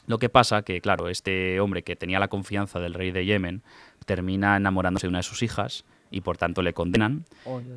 Lo 0.06 0.18
que 0.18 0.28
pasa 0.28 0.62
que, 0.62 0.80
claro, 0.80 1.08
este 1.08 1.60
hombre 1.60 1.82
que 1.82 1.94
tenía 1.94 2.18
la 2.18 2.28
confianza 2.28 2.80
del 2.80 2.94
rey 2.94 3.12
de 3.12 3.24
Yemen 3.24 3.62
termina 4.06 4.56
enamorándose 4.56 5.06
de 5.06 5.10
una 5.10 5.18
de 5.18 5.24
sus 5.24 5.42
hijas 5.42 5.84
y 6.12 6.20
por 6.20 6.36
tanto 6.36 6.62
le 6.62 6.72
condenan. 6.74 7.24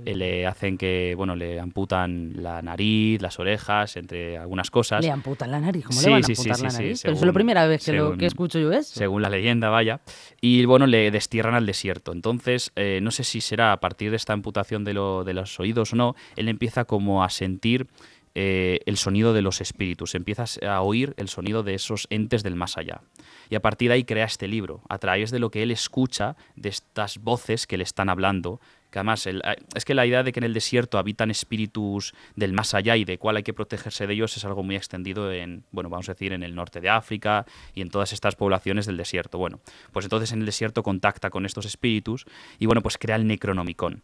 Eh, 0.06 0.14
Le 0.16 0.46
hacen 0.46 0.78
que, 0.78 1.14
bueno, 1.18 1.36
le 1.36 1.60
amputan 1.60 2.34
la 2.44 2.62
nariz, 2.62 3.22
las 3.22 3.40
orejas, 3.40 3.98
entre 3.98 4.38
algunas 4.38 4.70
cosas. 4.70 5.04
Le 5.04 5.10
amputan 5.10 5.50
la 5.50 5.60
nariz, 5.60 5.86
¿cómo 5.86 6.00
Sí, 6.00 6.06
le 6.06 6.12
van 6.12 6.24
a 6.24 6.28
sí, 6.28 6.36
sí, 6.36 6.42
amputar 6.42 6.58
sí, 6.58 6.64
la 6.64 6.70
sí, 6.70 6.76
nariz? 6.78 7.02
Pero 7.02 7.12
eso 7.12 7.12
es 7.14 7.20
según- 7.20 7.28
la 7.28 7.34
primera 7.34 7.68
vez 7.68 7.86
que, 7.86 7.94
lo, 7.94 8.04
según- 8.06 8.18
que 8.20 8.26
escucho 8.26 8.60
yo 8.60 8.72
eso. 8.72 8.94
según 9.00 9.22
la 9.22 9.30
leyenda, 9.30 9.70
vaya. 9.70 10.02
Y 10.42 10.66
bueno, 10.66 10.86
le 10.86 11.10
destierran 11.12 11.56
al 11.56 11.66
desierto. 11.66 12.12
Entonces, 12.12 12.72
eh, 12.76 13.00
no 13.02 13.12
sé 13.12 13.24
si 13.24 13.42
será 13.42 13.72
a 13.72 13.80
partir 13.80 14.12
de 14.12 14.18
esta 14.18 14.34
amputación 14.34 14.84
de, 14.84 14.94
lo- 14.94 15.24
de 15.24 15.34
los 15.34 15.60
oídos 15.60 15.94
o 15.94 15.96
no, 15.96 16.16
él 16.36 16.50
empieza 16.50 16.86
como 16.86 17.24
a 17.24 17.30
sentir 17.30 17.88
eh, 18.36 18.80
el 18.86 18.98
sonido 18.98 19.34
de 19.34 19.42
los 19.42 19.62
espíritus, 19.62 20.14
empieza 20.14 20.44
a 20.68 20.82
oír 20.82 21.14
el 21.18 21.30
sonido 21.30 21.64
de 21.64 21.74
esos 21.74 22.06
entes 22.10 22.44
del 22.44 22.56
más 22.56 22.78
allá. 22.78 23.02
Y 23.50 23.56
a 23.56 23.62
partir 23.62 23.90
de 23.90 23.96
ahí 23.96 24.04
crea 24.04 24.26
este 24.26 24.48
libro, 24.48 24.82
a 24.90 24.98
través 24.98 25.32
de 25.32 25.40
lo 25.40 25.50
que 25.50 25.64
él 25.64 25.72
escucha, 25.72 26.36
de 26.56 26.70
estas 26.70 27.20
voces 27.20 27.66
que 27.66 27.78
le 27.78 27.84
están 27.84 28.10
hablando, 28.10 28.60
que 28.92 29.00
además 29.00 29.26
eh, 29.28 29.40
es 29.74 29.86
que 29.86 29.94
la 29.94 30.06
idea 30.06 30.24
de 30.24 30.32
que 30.32 30.40
en 30.40 30.46
el 30.46 30.54
desierto 30.54 30.98
habitan 30.98 31.32
espíritus 31.32 32.14
del 32.36 32.54
más 32.54 32.74
allá 32.74 32.98
y 32.98 33.06
de 33.06 33.18
cuál 33.18 33.38
hay 33.38 33.44
que 33.44 33.54
protegerse 33.54 34.08
de 34.08 34.14
ellos 34.14 34.36
es 34.38 34.46
algo 34.46 34.64
muy 34.64 34.76
extendido 34.76 35.32
en, 35.32 35.64
bueno, 35.72 35.90
vamos 35.90 36.10
a 36.10 36.14
decir, 36.14 36.34
en 36.34 36.44
el 36.44 36.56
norte 36.56 36.82
de 36.82 36.90
África 36.90 37.46
y 37.74 37.82
en 37.82 37.90
todas 37.90 38.14
estas 38.14 38.36
poblaciones 38.36 38.86
del 38.86 38.98
desierto. 38.98 39.38
Bueno, 39.38 39.60
pues 39.92 40.06
entonces 40.06 40.32
en 40.32 40.40
el 40.40 40.46
desierto 40.46 40.84
contacta 40.84 41.30
con 41.30 41.46
estos 41.46 41.66
espíritus 41.66 42.26
y 42.60 42.66
bueno, 42.66 42.82
pues 42.82 42.98
crea 42.98 43.16
el 43.16 43.28
Necronomicon. 43.28 44.02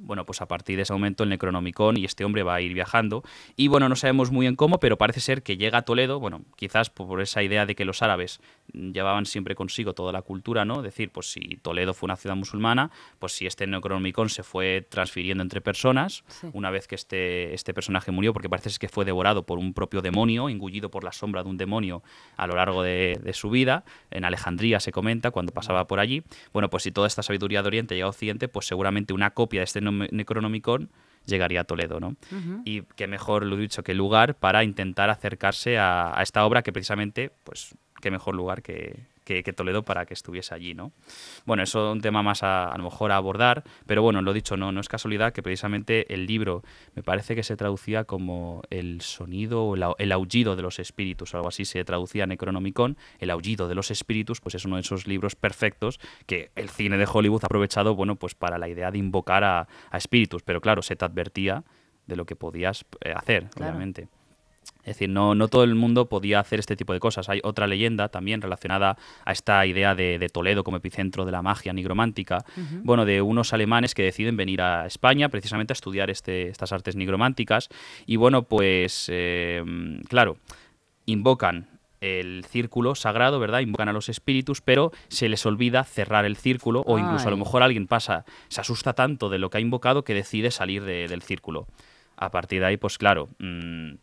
Bueno, 0.00 0.24
pues 0.24 0.40
a 0.40 0.46
partir 0.46 0.76
de 0.76 0.82
ese 0.82 0.92
momento 0.92 1.24
el 1.24 1.30
Necronomicon 1.30 1.96
y 1.96 2.04
este 2.04 2.24
hombre 2.24 2.44
va 2.44 2.54
a 2.54 2.60
ir 2.60 2.72
viajando. 2.72 3.24
Y 3.56 3.66
bueno, 3.66 3.88
no 3.88 3.96
sabemos 3.96 4.30
muy 4.30 4.44
bien 4.44 4.54
cómo, 4.54 4.78
pero 4.78 4.96
parece 4.96 5.18
ser 5.20 5.42
que 5.42 5.56
llega 5.56 5.78
a 5.78 5.82
Toledo, 5.82 6.20
bueno, 6.20 6.42
quizás 6.56 6.88
por 6.88 7.20
esa 7.20 7.42
idea 7.42 7.66
de 7.66 7.74
que 7.74 7.84
los 7.84 8.00
árabes 8.00 8.40
llevaban 8.72 9.26
siempre 9.26 9.56
consigo 9.56 9.94
toda 9.94 10.12
la 10.12 10.22
cultura, 10.22 10.64
¿no? 10.64 10.76
Es 10.76 10.82
decir, 10.84 11.10
pues 11.10 11.30
si 11.32 11.58
Toledo 11.62 11.94
fue 11.94 12.06
una 12.06 12.16
ciudad 12.16 12.36
musulmana, 12.36 12.90
pues 13.18 13.32
si 13.32 13.46
este 13.46 13.66
Necronomicon 13.66 14.28
se 14.28 14.44
fue 14.44 14.86
transfiriendo 14.88 15.42
entre 15.42 15.60
personas, 15.60 16.22
Sí. 16.28 16.46
una 16.52 16.70
vez 16.70 16.86
que 16.86 16.94
este, 16.94 17.52
este 17.54 17.74
personaje 17.74 18.12
murió, 18.12 18.32
porque 18.32 18.48
parece 18.48 18.70
ser 18.70 18.78
que 18.78 18.88
fue 18.88 19.04
devorado 19.04 19.44
por 19.46 19.58
un 19.58 19.74
propio 19.74 20.00
demonio, 20.00 20.48
engullido 20.48 20.90
por 20.90 21.02
la 21.02 21.10
sombra 21.12 21.42
de 21.42 21.48
un 21.48 21.56
demonio 21.56 22.02
a 22.36 22.46
lo 22.46 22.54
largo 22.54 22.82
de, 22.84 23.18
de 23.22 23.32
su 23.32 23.50
vida. 23.50 23.84
En 24.12 24.24
Alejandría 24.24 24.78
se 24.78 24.92
comenta 24.92 25.32
cuando 25.32 25.52
pasaba 25.52 25.86
por 25.88 25.98
allí. 25.98 26.22
Bueno, 26.52 26.70
pues 26.70 26.84
si 26.84 26.92
toda 26.92 27.08
esta 27.08 27.22
sabiduría 27.24 27.62
de 27.62 27.66
Oriente 27.68 27.94
llega 27.96 28.06
a 28.06 28.10
Occidente, 28.10 28.46
pues 28.48 28.66
seguramente 28.66 29.12
una 29.12 29.30
copia 29.30 29.60
de 29.60 29.64
este 29.64 29.80
Necronomicon 29.92 30.90
llegaría 31.26 31.60
a 31.60 31.64
Toledo, 31.64 32.00
¿no? 32.00 32.16
Y 32.64 32.82
qué 32.96 33.06
mejor, 33.06 33.44
lo 33.44 33.56
dicho, 33.56 33.82
que 33.82 33.94
lugar 33.94 34.34
para 34.36 34.64
intentar 34.64 35.10
acercarse 35.10 35.78
a, 35.78 36.18
a 36.18 36.22
esta 36.22 36.44
obra 36.44 36.62
que 36.62 36.72
precisamente, 36.72 37.30
pues, 37.44 37.74
qué 38.00 38.10
mejor 38.10 38.34
lugar 38.34 38.62
que, 38.62 39.06
que- 39.28 39.42
que 39.42 39.52
Toledo 39.52 39.82
para 39.82 40.06
que 40.06 40.14
estuviese 40.14 40.54
allí, 40.54 40.72
¿no? 40.72 40.92
Bueno, 41.44 41.62
eso 41.62 41.90
es 41.90 41.92
un 41.92 42.00
tema 42.00 42.22
más 42.22 42.42
a, 42.42 42.70
a 42.72 42.78
lo 42.78 42.84
mejor 42.84 43.12
a 43.12 43.16
abordar, 43.16 43.62
pero 43.86 44.00
bueno, 44.02 44.22
lo 44.22 44.32
dicho, 44.32 44.56
no, 44.56 44.72
no 44.72 44.80
es 44.80 44.88
casualidad 44.88 45.34
que 45.34 45.42
precisamente 45.42 46.12
el 46.14 46.26
libro 46.26 46.62
me 46.94 47.02
parece 47.02 47.34
que 47.34 47.42
se 47.42 47.54
traducía 47.56 48.04
como 48.04 48.62
el 48.70 49.02
sonido 49.02 49.64
o 49.64 49.74
el, 49.74 49.82
au- 49.82 49.94
el 49.98 50.12
aullido 50.12 50.56
de 50.56 50.62
los 50.62 50.78
espíritus, 50.78 51.34
algo 51.34 51.48
así 51.48 51.66
se 51.66 51.84
traducía 51.84 52.22
en 52.24 52.30
Necronomicon, 52.30 52.96
el 53.18 53.28
aullido 53.30 53.68
de 53.68 53.74
los 53.74 53.90
espíritus, 53.90 54.40
pues 54.40 54.54
es 54.54 54.64
uno 54.64 54.76
de 54.76 54.80
esos 54.82 55.06
libros 55.06 55.36
perfectos 55.36 56.00
que 56.26 56.50
el 56.56 56.70
cine 56.70 56.96
de 56.96 57.06
Hollywood 57.12 57.40
ha 57.42 57.46
aprovechado, 57.46 57.94
bueno, 57.94 58.16
pues 58.16 58.34
para 58.34 58.56
la 58.56 58.68
idea 58.68 58.90
de 58.90 58.96
invocar 58.98 59.44
a, 59.44 59.68
a 59.90 59.96
espíritus, 59.98 60.42
pero 60.42 60.60
claro, 60.62 60.80
se 60.80 60.96
te 60.96 61.04
advertía 61.04 61.64
de 62.06 62.16
lo 62.16 62.24
que 62.24 62.34
podías 62.34 62.86
eh, 63.04 63.12
hacer, 63.14 63.50
Claro. 63.50 63.72
obviamente. 63.72 64.08
Es 64.88 64.96
decir, 64.96 65.10
no, 65.10 65.34
no 65.34 65.48
todo 65.48 65.64
el 65.64 65.74
mundo 65.74 66.08
podía 66.08 66.40
hacer 66.40 66.58
este 66.60 66.76
tipo 66.76 66.92
de 66.92 67.00
cosas. 67.00 67.28
Hay 67.28 67.40
otra 67.44 67.66
leyenda 67.66 68.08
también 68.08 68.40
relacionada 68.40 68.96
a 69.24 69.32
esta 69.32 69.64
idea 69.66 69.94
de, 69.94 70.18
de 70.18 70.28
Toledo 70.28 70.64
como 70.64 70.78
epicentro 70.78 71.24
de 71.24 71.32
la 71.32 71.42
magia 71.42 71.72
nigromántica. 71.72 72.44
Bueno, 72.84 73.04
de 73.04 73.20
unos 73.22 73.52
alemanes 73.52 73.94
que 73.94 74.02
deciden 74.02 74.36
venir 74.36 74.62
a 74.62 74.86
España 74.86 75.28
precisamente 75.28 75.72
a 75.72 75.74
estudiar 75.74 76.08
este, 76.10 76.48
estas 76.48 76.72
artes 76.72 76.96
nigrománticas. 76.96 77.68
Y 78.06 78.16
bueno, 78.16 78.44
pues 78.44 79.08
eh, 79.12 79.62
claro, 80.08 80.38
invocan 81.06 81.68
el 82.00 82.44
círculo 82.48 82.94
sagrado, 82.94 83.40
¿verdad? 83.40 83.58
Invocan 83.60 83.88
a 83.88 83.92
los 83.92 84.08
espíritus, 84.08 84.60
pero 84.60 84.92
se 85.08 85.28
les 85.28 85.44
olvida 85.46 85.82
cerrar 85.84 86.24
el 86.24 86.36
círculo 86.36 86.82
o 86.86 86.96
incluso 86.98 87.26
a 87.26 87.30
lo 87.32 87.36
mejor 87.36 87.62
alguien 87.62 87.86
pasa, 87.88 88.24
se 88.48 88.60
asusta 88.60 88.92
tanto 88.92 89.28
de 89.28 89.38
lo 89.38 89.50
que 89.50 89.58
ha 89.58 89.60
invocado 89.60 90.04
que 90.04 90.14
decide 90.14 90.50
salir 90.52 90.84
de- 90.84 91.08
del 91.08 91.22
círculo. 91.22 91.66
A 92.16 92.30
partir 92.30 92.60
de 92.60 92.66
ahí, 92.66 92.76
pues 92.76 92.98
claro, 92.98 93.28
mm, 93.38 93.94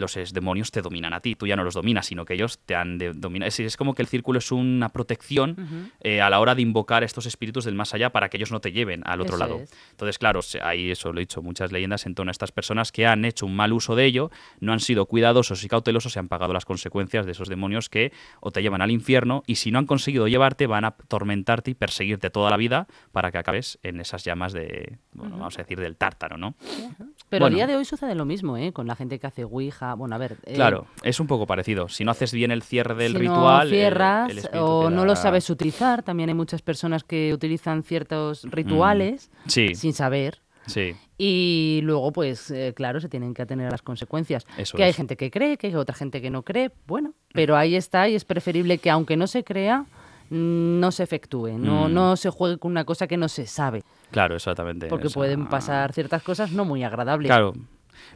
los 0.00 0.14
demonios 0.32 0.70
te 0.70 0.82
dominan 0.82 1.12
a 1.12 1.20
ti, 1.20 1.34
tú 1.36 1.46
ya 1.46 1.54
no 1.56 1.62
los 1.64 1.74
dominas, 1.74 2.06
sino 2.06 2.24
que 2.24 2.34
ellos 2.34 2.58
te 2.66 2.74
han 2.74 2.98
de 2.98 3.12
dominar. 3.12 3.48
Es, 3.48 3.60
es 3.60 3.76
como 3.76 3.94
que 3.94 4.02
el 4.02 4.08
círculo 4.08 4.38
es 4.38 4.50
una 4.50 4.88
protección 4.88 5.90
eh, 6.00 6.20
a 6.20 6.30
la 6.30 6.40
hora 6.40 6.54
de 6.54 6.62
invocar 6.62 7.04
estos 7.04 7.26
espíritus 7.26 7.64
del 7.64 7.74
más 7.74 7.94
allá 7.94 8.10
para 8.10 8.28
que 8.28 8.36
ellos 8.38 8.50
no 8.50 8.60
te 8.60 8.72
lleven 8.72 9.02
al 9.06 9.20
otro 9.20 9.36
Eso 9.36 9.44
lado. 9.44 9.60
es. 9.60 9.72
Entonces, 9.92 10.18
claro, 10.18 10.42
se- 10.42 10.60
ahí 10.60 10.90
eso 10.90 11.12
lo 11.12 11.18
he 11.20 11.22
dicho, 11.22 11.42
muchas 11.42 11.70
leyendas 11.72 12.06
en 12.06 12.14
torno 12.14 12.30
a 12.30 12.32
estas 12.32 12.52
personas 12.52 12.90
que 12.92 13.06
han 13.06 13.24
hecho 13.24 13.46
un 13.46 13.54
mal 13.54 13.72
uso 13.72 13.94
de 13.94 14.04
ello, 14.06 14.30
no 14.60 14.72
han 14.72 14.80
sido 14.80 15.06
cuidadosos 15.06 15.62
y 15.64 15.68
cautelosos 15.68 16.16
y 16.16 16.18
han 16.18 16.28
pagado 16.28 16.52
las 16.52 16.64
consecuencias 16.64 17.26
de 17.26 17.32
esos 17.32 17.48
demonios 17.48 17.88
que 17.88 18.12
o 18.40 18.50
te 18.50 18.62
llevan 18.62 18.82
al 18.82 18.90
infierno 18.90 19.42
y 19.46 19.56
si 19.56 19.70
no 19.70 19.78
han 19.78 19.86
conseguido 19.86 20.26
llevarte 20.28 20.66
van 20.66 20.84
a 20.84 20.88
atormentarte 20.88 21.70
y 21.70 21.74
perseguirte 21.74 22.30
toda 22.30 22.50
la 22.50 22.56
vida 22.56 22.86
para 23.12 23.30
que 23.30 23.38
acabes 23.38 23.78
en 23.82 24.00
esas 24.00 24.24
llamas 24.24 24.52
de, 24.52 24.98
bueno, 25.12 25.36
vamos 25.36 25.58
a 25.58 25.62
decir, 25.62 25.78
del 25.80 25.96
tártaro, 25.96 26.38
¿no? 26.38 26.54
Pero 27.28 27.44
Bueno. 27.44 27.46
a 27.46 27.56
día 27.58 27.66
de 27.66 27.76
hoy 27.76 27.84
sucede 27.84 28.14
lo 28.14 28.24
mismo, 28.24 28.56
¿eh? 28.56 28.72
Con 28.72 28.86
la 28.86 28.96
gente 28.96 29.18
que 29.18 29.26
hace 29.26 29.44
Ouija. 29.44 29.89
Bueno, 29.94 30.14
a 30.14 30.18
ver. 30.18 30.36
eh, 30.44 30.54
Claro, 30.54 30.86
es 31.02 31.20
un 31.20 31.26
poco 31.26 31.46
parecido. 31.46 31.88
Si 31.88 32.04
no 32.04 32.10
haces 32.10 32.32
bien 32.32 32.50
el 32.50 32.62
cierre 32.62 32.94
del 32.94 33.12
si 33.12 33.18
ritual, 33.18 33.68
no 33.68 33.74
cierras 33.74 34.30
el 34.30 34.58
o 34.60 34.90
no 34.90 35.04
lo 35.04 35.16
sabes 35.16 35.48
utilizar, 35.50 36.02
también 36.02 36.28
hay 36.28 36.34
muchas 36.34 36.62
personas 36.62 37.04
que 37.04 37.32
utilizan 37.34 37.82
ciertos 37.82 38.44
rituales 38.44 39.30
Mm. 39.44 39.48
Sí, 39.48 39.74
sin 39.74 39.92
saber. 39.92 40.40
sí. 40.66 40.94
Y 41.22 41.80
luego, 41.82 42.12
pues, 42.12 42.50
eh, 42.50 42.72
claro, 42.74 42.98
se 42.98 43.08
tienen 43.10 43.34
que 43.34 43.42
atener 43.42 43.66
a 43.66 43.70
las 43.70 43.82
consecuencias. 43.82 44.46
Eso 44.56 44.76
que 44.78 44.84
hay 44.84 44.94
gente 44.94 45.16
que 45.18 45.30
cree, 45.30 45.58
que 45.58 45.66
hay 45.66 45.74
otra 45.74 45.94
gente 45.94 46.22
que 46.22 46.30
no 46.30 46.42
cree. 46.42 46.70
Bueno, 46.86 47.12
pero 47.34 47.56
ahí 47.58 47.76
está 47.76 48.08
y 48.08 48.14
es 48.14 48.24
preferible 48.24 48.78
que, 48.78 48.88
aunque 48.88 49.18
no 49.18 49.26
se 49.26 49.44
crea, 49.44 49.84
mm, 50.30 50.80
no 50.80 50.90
se 50.92 51.02
efectúe, 51.02 51.58
no, 51.58 51.88
Mm. 51.88 51.92
no 51.92 52.16
se 52.16 52.30
juegue 52.30 52.56
con 52.56 52.70
una 52.70 52.84
cosa 52.84 53.06
que 53.06 53.18
no 53.18 53.28
se 53.28 53.46
sabe. 53.46 53.82
Claro, 54.10 54.34
exactamente. 54.36 54.86
Porque 54.86 55.10
pueden 55.10 55.46
pasar 55.46 55.92
ciertas 55.92 56.22
cosas 56.22 56.52
no 56.52 56.64
muy 56.64 56.84
agradables. 56.84 57.28
Claro. 57.28 57.52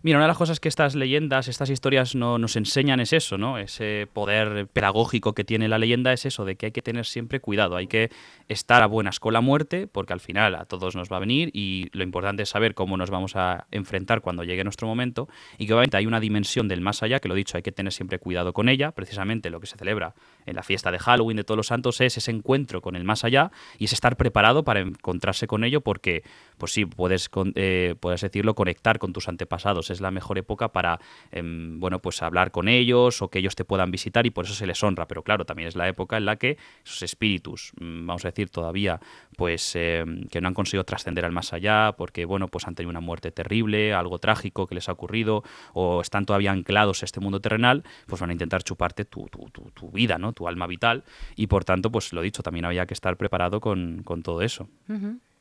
Mira, 0.05 0.19
una 0.19 0.27
de 0.27 0.29
las 0.29 0.37
cosas 0.37 0.61
que 0.61 0.69
estas 0.69 0.95
leyendas, 0.95 1.49
estas 1.49 1.71
historias 1.71 2.15
no, 2.15 2.37
nos 2.37 2.57
enseñan 2.57 3.01
es 3.01 3.15
eso, 3.15 3.39
¿no? 3.39 3.57
Ese 3.57 4.07
poder 4.13 4.67
pedagógico 4.67 5.33
que 5.33 5.45
tiene 5.45 5.67
la 5.67 5.79
leyenda 5.79 6.13
es 6.13 6.27
eso, 6.27 6.45
de 6.45 6.57
que 6.57 6.67
hay 6.67 6.73
que 6.73 6.83
tener 6.83 7.07
siempre 7.07 7.41
cuidado, 7.41 7.75
hay 7.75 7.87
que 7.87 8.11
estar 8.49 8.83
a 8.83 8.87
buenas 8.87 9.19
con 9.19 9.33
la 9.33 9.41
muerte, 9.41 9.87
porque 9.87 10.13
al 10.13 10.21
final 10.21 10.57
a 10.57 10.67
todos 10.67 10.95
nos 10.95 11.11
va 11.11 11.17
a 11.17 11.21
venir 11.21 11.49
y 11.55 11.89
lo 11.93 12.03
importante 12.03 12.43
es 12.43 12.51
saber 12.51 12.75
cómo 12.75 12.99
nos 12.99 13.09
vamos 13.09 13.35
a 13.35 13.67
enfrentar 13.71 14.21
cuando 14.21 14.45
llegue 14.45 14.63
nuestro 14.63 14.87
momento 14.87 15.27
y 15.57 15.67
que 15.67 15.73
obviamente 15.73 15.97
hay 15.97 16.05
una 16.05 16.21
dimensión 16.21 16.69
del 16.69 16.83
más 16.83 17.03
allá, 17.03 17.19
que 17.19 17.29
lo 17.29 17.35
dicho, 17.35 17.57
hay 17.57 17.63
que 17.63 17.73
tener 17.73 17.95
siempre 17.95 18.19
cuidado 18.19 18.53
con 18.53 18.69
ella, 18.69 18.93
precisamente 18.93 19.49
lo 19.49 19.59
que 19.59 19.69
se 19.69 19.79
celebra 19.79 20.15
en 20.47 20.57
la 20.57 20.63
fiesta 20.63 20.91
de 20.91 20.99
Halloween 20.99 21.37
de 21.37 21.45
todos 21.45 21.57
los 21.57 21.67
santos 21.69 22.01
es 22.01 22.17
ese 22.17 22.31
encuentro 22.31 22.81
con 22.81 22.97
el 22.97 23.05
más 23.05 23.25
allá 23.25 23.51
y 23.79 23.85
es 23.85 23.93
estar 23.93 24.17
preparado 24.17 24.65
para 24.65 24.81
encontrarse 24.81 25.47
con 25.47 25.65
ello 25.65 25.81
porque, 25.81 26.23
pues 26.59 26.73
sí, 26.73 26.87
puedes, 26.87 27.31
eh, 27.55 27.95
puedes 28.01 28.21
decirlo, 28.21 28.55
conectar 28.55 28.99
con 28.99 29.13
tus 29.13 29.29
antepasados. 29.29 29.91
Es 29.91 30.01
la 30.01 30.11
mejor 30.11 30.39
época 30.39 30.69
para, 30.69 31.01
em, 31.33 31.81
bueno, 31.81 32.01
pues 32.01 32.23
hablar 32.23 32.51
con 32.51 32.69
ellos 32.69 33.23
o 33.23 33.29
que 33.29 33.39
ellos 33.39 33.55
te 33.55 33.65
puedan 33.65 33.91
visitar 33.91 34.27
y 34.27 34.31
por 34.31 34.45
eso 34.45 34.55
se 34.55 34.67
les 34.67 34.83
honra. 34.83 35.07
Pero 35.07 35.23
claro, 35.23 35.45
también 35.45 35.69
es 35.69 35.77
la 35.77 35.89
época 35.89 36.17
en 36.17 36.25
la 36.25 36.37
que 36.37 36.59
esos 36.85 37.03
espíritus, 37.03 37.73
mm, 37.81 38.07
vamos 38.07 38.25
a 38.25 38.29
decir, 38.29 38.51
todavía, 38.51 39.01
pues 39.37 39.75
em, 39.77 40.25
que 40.29 40.41
no 40.41 40.49
han 40.49 40.55
conseguido 40.55 40.85
trascender 40.85 41.25
al 41.25 41.33
más 41.33 41.53
allá 41.53 41.95
porque, 41.97 42.25
bueno, 42.25 42.49
pues 42.49 42.67
han 42.67 42.75
tenido 42.75 42.91
una 42.91 43.01
muerte 43.01 43.31
terrible, 43.31 43.95
algo 43.95 44.19
trágico 44.19 44.67
que 44.67 44.75
les 44.75 44.89
ha 44.89 44.93
ocurrido 44.93 45.43
o 45.73 46.01
están 46.01 46.27
todavía 46.27 46.53
anclados 46.53 47.03
a 47.03 47.05
este 47.07 47.21
mundo 47.21 47.41
terrenal, 47.41 47.85
pues 48.07 48.21
van 48.21 48.31
a 48.31 48.33
intentar 48.33 48.63
chuparte 48.63 49.05
tu, 49.05 49.29
tu, 49.29 49.49
tu, 49.51 49.91
vida, 49.91 50.19
¿no? 50.19 50.33
Tu 50.35 50.47
alma 50.47 50.67
vital 50.67 51.05
y 51.37 51.47
por 51.47 51.65
tanto, 51.65 51.91
pues 51.91 52.13
lo 52.13 52.21
dicho, 52.21 52.43
también 52.43 52.65
había 52.65 52.87
que 52.87 52.95
estar 52.95 53.17
preparado 53.17 53.61
con, 53.61 54.03
con 54.05 54.23
todo 54.23 54.43
eso. 54.43 54.69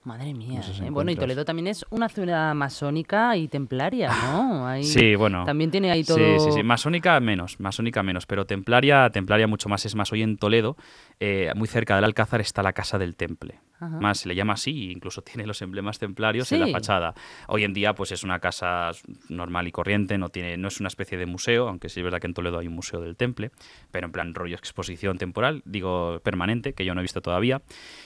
Madre 0.04 0.34
mía. 0.34 0.62
¿eh? 0.82 0.90
Bueno, 0.90 1.12
y 1.12 1.16
Toledo 1.16 1.46
también 1.46 1.68
es 1.68 1.86
una 1.90 2.10
ciudad 2.10 2.54
masónica 2.54 3.38
y 3.38 3.48
templaria, 3.48 4.10
¿no? 4.10 4.84
sí, 4.84 5.16
bueno. 5.16 5.46
También 5.46 5.72
tiene 5.72 5.92
ahí 5.92 6.04
todo. 6.04 6.18
Sí, 6.18 6.40
sí, 6.40 6.52
sí. 6.52 6.64
Masónica 6.64 7.18
menos, 7.22 7.58
masónica 7.62 8.04
menos, 8.04 8.26
pero 8.26 8.46
templaria, 8.46 9.10
templaria 9.12 9.48
mucho 9.48 9.70
más. 9.70 9.86
Es 9.86 9.96
más, 9.96 10.12
hoy 10.12 10.22
en 10.22 10.36
Toledo, 10.38 10.76
eh, 11.22 11.52
muy 11.56 11.70
cerca 11.70 11.96
del 11.96 12.04
Alcázar, 12.04 12.42
está 12.42 12.62
la 12.62 12.74
Casa 12.74 12.98
del 12.98 13.16
Temple. 13.16 13.62
Más 13.80 14.20
se 14.20 14.30
le 14.30 14.36
llama 14.36 14.54
así, 14.54 14.92
incluso 14.92 15.22
tiene 15.24 15.46
los 15.46 15.62
emblemas 15.62 16.00
templarios 16.00 16.52
en 16.52 16.62
la 16.62 16.68
fachada. 16.68 17.14
Hoy 17.48 17.64
en 17.64 17.74
día, 17.74 17.94
pues 17.96 18.12
es 18.12 18.24
una 18.24 18.40
casa 18.40 18.92
normal 19.30 19.68
y 19.68 19.72
corriente, 19.72 20.18
no 20.18 20.30
tiene, 20.30 20.58
no 20.58 20.68
es 20.68 20.80
una 20.80 20.88
especie 20.88 21.18
de 21.18 21.26
museo, 21.26 21.68
aunque 21.68 21.90
sí 21.90 22.00
es 22.00 22.04
verdad 22.04 22.20
que 22.20 22.28
en 22.28 22.34
Toledo 22.34 22.60
hay 22.60 22.68
un 22.68 22.74
museo 22.74 23.02
del 23.02 23.16
Temple, 23.16 23.52
pero 23.92 24.06
en 24.06 24.12
plan 24.12 24.34
rollo 24.34 24.56
exposición 24.56 25.18
temporal, 25.18 25.62
digo 25.66 26.20
permanente, 26.24 26.74
que 26.74 26.86
yo 26.86 26.94
no 26.94 27.02
he 27.02 27.04
visto 27.04 27.22
todavía. 27.22 27.62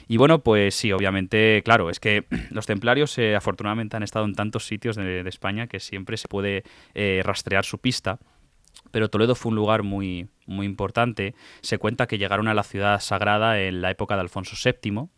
Y 0.08 0.18
bueno, 0.18 0.40
pues 0.40 0.76
sí, 0.76 0.92
obviamente, 0.92 1.62
claro, 1.64 1.90
es 1.90 2.00
que 2.00 2.26
los 2.52 2.66
templarios 2.66 3.18
eh, 3.18 3.36
afortunadamente 3.36 3.98
han 3.98 4.04
estado 4.04 4.26
en 4.26 4.36
tantos 4.36 4.66
sitios 4.66 4.96
de, 4.96 5.28
España 5.28 5.68
que 5.68 5.82
siempre 5.82 6.16
se 6.16 6.30
puede 6.30 6.64
eh, 6.94 7.22
rastrear 7.24 7.66
su 7.66 7.80
pista 7.80 8.18
pero 8.92 9.10
Toledo 9.10 9.36
fue 9.36 9.50
un 9.50 9.56
lugar 9.56 9.84
muy, 9.84 10.30
muy 10.46 10.66
importante. 10.66 11.36
Se 11.62 11.78
cuenta 11.78 12.08
que 12.08 12.18
llegaron 12.18 12.48
a 12.48 12.54
la 12.54 12.64
ciudad 12.64 13.00
sagrada 13.00 13.60
en 13.60 13.82
la 13.82 13.92
época 13.92 14.16
de 14.16 14.22
Alfonso 14.22 14.56
VII 14.64 15.10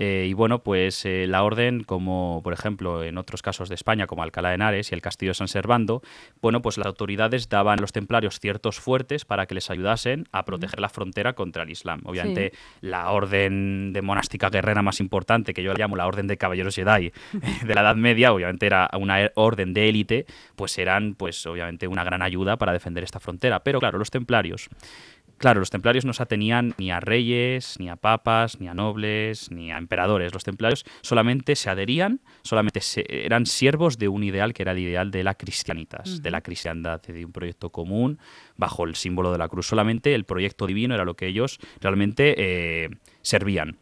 eh, 0.00 0.26
y 0.28 0.32
bueno, 0.32 0.62
pues 0.62 1.04
eh, 1.04 1.26
la 1.26 1.42
orden, 1.42 1.82
como 1.82 2.40
por 2.44 2.52
ejemplo 2.52 3.02
en 3.02 3.18
otros 3.18 3.42
casos 3.42 3.68
de 3.68 3.74
España, 3.74 4.06
como 4.06 4.22
Alcalá 4.22 4.50
de 4.50 4.54
Henares 4.54 4.92
y 4.92 4.94
el 4.94 5.02
Castillo 5.02 5.30
de 5.30 5.34
San 5.34 5.48
Servando, 5.48 6.02
bueno, 6.40 6.62
pues 6.62 6.78
las 6.78 6.86
autoridades 6.86 7.48
daban 7.48 7.80
a 7.80 7.82
los 7.82 7.90
templarios 7.90 8.38
ciertos 8.38 8.78
fuertes 8.78 9.24
para 9.24 9.46
que 9.46 9.56
les 9.56 9.70
ayudasen 9.70 10.28
a 10.30 10.44
proteger 10.44 10.78
la 10.78 10.88
frontera 10.88 11.32
contra 11.32 11.64
el 11.64 11.70
Islam. 11.70 12.00
Obviamente, 12.04 12.52
la 12.80 13.10
orden 13.10 13.92
de 13.92 14.00
monástica 14.00 14.50
guerrera 14.50 14.82
más 14.82 15.00
importante, 15.00 15.52
que 15.52 15.64
yo 15.64 15.72
la 15.72 15.78
llamo 15.80 15.96
la 15.96 16.06
orden 16.06 16.28
de 16.28 16.36
caballeros 16.36 16.76
Jedi 16.76 17.12
de 17.66 17.74
la 17.74 17.80
Edad 17.80 17.96
Media, 17.96 18.32
obviamente 18.32 18.66
era 18.66 18.88
una 18.96 19.32
orden 19.34 19.74
de 19.74 19.88
élite, 19.88 20.26
pues 20.54 20.78
eran, 20.78 21.16
pues 21.16 21.44
obviamente, 21.44 21.88
una 21.88 22.04
gran 22.04 22.22
ayuda 22.22 22.56
para 22.56 22.72
defender 22.72 23.02
esta 23.02 23.18
frontera. 23.18 23.64
Pero 23.64 23.80
claro, 23.80 23.98
los 23.98 24.10
templarios 24.10 24.68
Claro, 25.38 25.60
los 25.60 25.70
templarios 25.70 26.04
no 26.04 26.12
se 26.12 26.22
atenían 26.22 26.74
ni 26.78 26.90
a 26.90 27.00
reyes, 27.00 27.76
ni 27.78 27.88
a 27.88 27.96
papas, 27.96 28.60
ni 28.60 28.68
a 28.68 28.74
nobles, 28.74 29.50
ni 29.50 29.70
a 29.70 29.78
emperadores. 29.78 30.34
Los 30.34 30.44
templarios 30.44 30.84
solamente 31.00 31.54
se 31.54 31.70
adherían, 31.70 32.20
solamente 32.42 32.80
eran 33.08 33.46
siervos 33.46 33.98
de 33.98 34.08
un 34.08 34.24
ideal 34.24 34.52
que 34.52 34.62
era 34.62 34.72
el 34.72 34.80
ideal 34.80 35.10
de 35.10 35.22
la 35.22 35.34
cristianitas, 35.34 36.22
de 36.22 36.30
la 36.30 36.40
cristiandad, 36.40 37.00
de 37.02 37.24
un 37.24 37.32
proyecto 37.32 37.70
común 37.70 38.18
bajo 38.56 38.84
el 38.84 38.96
símbolo 38.96 39.30
de 39.30 39.38
la 39.38 39.48
cruz. 39.48 39.66
Solamente 39.66 40.14
el 40.14 40.24
proyecto 40.24 40.66
divino 40.66 40.94
era 40.94 41.04
lo 41.04 41.14
que 41.14 41.28
ellos 41.28 41.58
realmente 41.80 42.34
eh, 42.36 42.90
servían. 43.22 43.76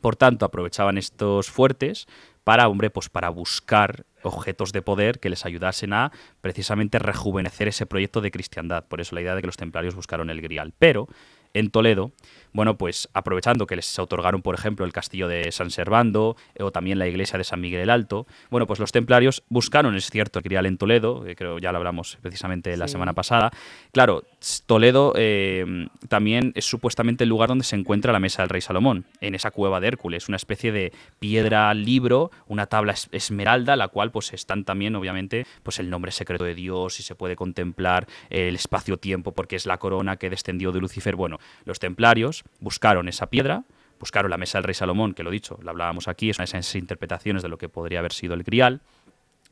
Por 0.00 0.16
tanto, 0.16 0.46
aprovechaban 0.46 0.96
estos 0.96 1.50
fuertes 1.50 2.06
para, 2.44 2.68
hombre, 2.68 2.90
pues 2.90 3.08
para 3.08 3.28
buscar 3.28 4.04
objetos 4.22 4.72
de 4.72 4.82
poder 4.82 5.18
que 5.18 5.30
les 5.30 5.46
ayudasen 5.46 5.92
a 5.92 6.12
precisamente 6.40 6.98
rejuvenecer 6.98 7.68
ese 7.68 7.86
proyecto 7.86 8.20
de 8.20 8.30
cristiandad. 8.30 8.84
Por 8.86 9.00
eso 9.00 9.14
la 9.14 9.22
idea 9.22 9.34
de 9.34 9.40
que 9.40 9.46
los 9.46 9.56
templarios 9.56 9.94
buscaron 9.94 10.30
el 10.30 10.40
grial. 10.40 10.72
Pero 10.78 11.08
en 11.54 11.70
Toledo 11.70 12.12
bueno, 12.52 12.76
pues 12.76 13.08
aprovechando 13.14 13.66
que 13.66 13.76
les 13.76 13.98
otorgaron, 13.98 14.42
por 14.42 14.54
ejemplo, 14.54 14.84
el 14.84 14.92
castillo 14.92 15.28
de 15.28 15.52
San 15.52 15.70
Servando 15.70 16.36
eh, 16.54 16.62
o 16.62 16.72
también 16.72 16.98
la 16.98 17.06
iglesia 17.06 17.38
de 17.38 17.44
San 17.44 17.60
Miguel 17.60 17.80
el 17.80 17.90
Alto, 17.90 18.26
bueno, 18.50 18.66
pues 18.66 18.80
los 18.80 18.92
templarios 18.92 19.44
buscaron, 19.48 19.94
es 19.94 20.10
cierto, 20.10 20.40
el 20.40 20.42
grial 20.42 20.66
en 20.66 20.76
Toledo, 20.76 21.22
que 21.22 21.36
creo 21.36 21.58
ya 21.58 21.72
lo 21.72 21.78
hablamos 21.78 22.18
precisamente 22.20 22.76
la 22.76 22.88
semana 22.88 23.12
pasada. 23.12 23.50
Claro, 23.92 24.24
Toledo 24.66 25.12
eh, 25.16 25.88
también 26.08 26.52
es 26.54 26.64
supuestamente 26.64 27.24
el 27.24 27.30
lugar 27.30 27.48
donde 27.48 27.64
se 27.64 27.76
encuentra 27.76 28.12
la 28.12 28.20
mesa 28.20 28.42
del 28.42 28.48
rey 28.48 28.60
Salomón, 28.60 29.04
en 29.20 29.34
esa 29.34 29.50
cueva 29.50 29.80
de 29.80 29.88
Hércules, 29.88 30.28
una 30.28 30.36
especie 30.36 30.72
de 30.72 30.92
piedra 31.18 31.72
libro, 31.74 32.30
una 32.48 32.66
tabla 32.66 32.94
esmeralda, 33.12 33.76
la 33.76 33.88
cual 33.88 34.10
pues 34.10 34.32
están 34.32 34.64
también, 34.64 34.96
obviamente, 34.96 35.46
pues 35.62 35.78
el 35.78 35.88
nombre 35.88 36.10
secreto 36.10 36.44
de 36.44 36.54
Dios 36.54 36.98
y 37.00 37.02
se 37.02 37.14
puede 37.14 37.36
contemplar 37.36 38.06
el 38.28 38.54
espacio-tiempo 38.54 39.32
porque 39.32 39.56
es 39.56 39.66
la 39.66 39.78
corona 39.78 40.16
que 40.16 40.30
descendió 40.30 40.72
de 40.72 40.80
Lucifer. 40.80 41.16
Bueno, 41.16 41.38
los 41.64 41.78
templarios 41.78 42.44
buscaron 42.60 43.08
esa 43.08 43.26
piedra, 43.26 43.64
buscaron 43.98 44.30
la 44.30 44.38
mesa 44.38 44.58
del 44.58 44.64
rey 44.64 44.74
Salomón, 44.74 45.14
que 45.14 45.22
lo 45.22 45.30
dicho, 45.30 45.58
la 45.62 45.70
hablábamos 45.70 46.08
aquí, 46.08 46.30
es 46.30 46.38
una 46.38 46.46
de 46.46 46.58
esas 46.58 46.74
interpretaciones 46.74 47.42
de 47.42 47.48
lo 47.48 47.58
que 47.58 47.68
podría 47.68 47.98
haber 47.98 48.12
sido 48.12 48.34
el 48.34 48.42
grial. 48.42 48.80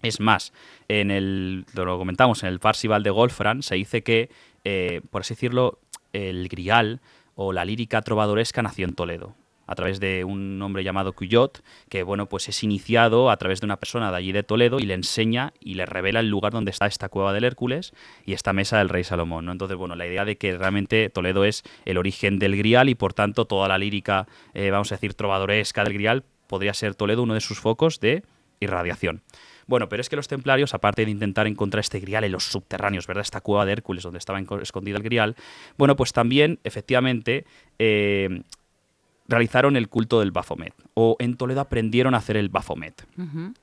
Es 0.02 0.20
más, 0.20 0.52
en 0.88 1.10
el, 1.10 1.66
lo 1.74 1.98
comentamos, 1.98 2.42
en 2.42 2.50
el 2.50 2.60
Parsival 2.60 3.02
de 3.02 3.10
Golfran 3.10 3.62
se 3.62 3.74
dice 3.74 4.02
que, 4.02 4.30
eh, 4.64 5.00
por 5.10 5.22
así 5.22 5.34
decirlo, 5.34 5.80
el 6.12 6.48
grial 6.48 7.00
o 7.34 7.52
la 7.52 7.64
lírica 7.64 8.02
trovadoresca 8.02 8.62
nació 8.62 8.86
en 8.86 8.94
Toledo 8.94 9.34
a 9.68 9.74
través 9.74 10.00
de 10.00 10.24
un 10.24 10.60
hombre 10.62 10.82
llamado 10.82 11.12
Cuyot, 11.12 11.62
que 11.88 12.02
bueno, 12.02 12.26
pues 12.26 12.48
es 12.48 12.64
iniciado 12.64 13.30
a 13.30 13.36
través 13.36 13.60
de 13.60 13.66
una 13.66 13.76
persona 13.76 14.10
de 14.10 14.16
allí 14.16 14.32
de 14.32 14.42
Toledo 14.42 14.80
y 14.80 14.84
le 14.84 14.94
enseña 14.94 15.52
y 15.60 15.74
le 15.74 15.86
revela 15.86 16.20
el 16.20 16.28
lugar 16.28 16.52
donde 16.52 16.70
está 16.70 16.86
esta 16.86 17.10
cueva 17.10 17.34
del 17.34 17.44
Hércules 17.44 17.92
y 18.24 18.32
esta 18.32 18.54
mesa 18.54 18.78
del 18.78 18.88
rey 18.88 19.04
Salomón. 19.04 19.44
¿no? 19.44 19.52
Entonces, 19.52 19.76
bueno, 19.76 19.94
la 19.94 20.06
idea 20.06 20.24
de 20.24 20.38
que 20.38 20.56
realmente 20.56 21.10
Toledo 21.10 21.44
es 21.44 21.62
el 21.84 21.98
origen 21.98 22.38
del 22.38 22.56
grial 22.56 22.88
y 22.88 22.94
por 22.94 23.12
tanto 23.12 23.44
toda 23.44 23.68
la 23.68 23.76
lírica, 23.76 24.26
eh, 24.54 24.70
vamos 24.70 24.90
a 24.90 24.94
decir, 24.94 25.12
trovadoresca 25.12 25.84
del 25.84 25.92
grial, 25.92 26.24
podría 26.46 26.72
ser 26.72 26.94
Toledo 26.94 27.22
uno 27.22 27.34
de 27.34 27.40
sus 27.40 27.60
focos 27.60 28.00
de 28.00 28.24
irradiación. 28.60 29.22
Bueno, 29.66 29.90
pero 29.90 30.00
es 30.00 30.08
que 30.08 30.16
los 30.16 30.28
templarios, 30.28 30.72
aparte 30.72 31.04
de 31.04 31.10
intentar 31.10 31.46
encontrar 31.46 31.80
este 31.80 32.00
grial 32.00 32.24
en 32.24 32.32
los 32.32 32.44
subterráneos, 32.44 33.06
¿verdad? 33.06 33.20
Esta 33.20 33.42
cueva 33.42 33.66
de 33.66 33.72
Hércules 33.72 34.02
donde 34.02 34.18
estaba 34.18 34.40
escondido 34.62 34.96
el 34.96 35.02
grial, 35.02 35.36
bueno, 35.76 35.94
pues 35.94 36.14
también, 36.14 36.58
efectivamente, 36.64 37.44
eh, 37.78 38.40
realizaron 39.28 39.76
el 39.76 39.88
culto 39.88 40.20
del 40.20 40.32
Baphomet. 40.32 40.74
O 40.94 41.16
en 41.18 41.36
Toledo 41.36 41.60
aprendieron 41.60 42.14
a 42.14 42.18
hacer 42.18 42.36
el 42.36 42.48
Baphomet. 42.48 43.06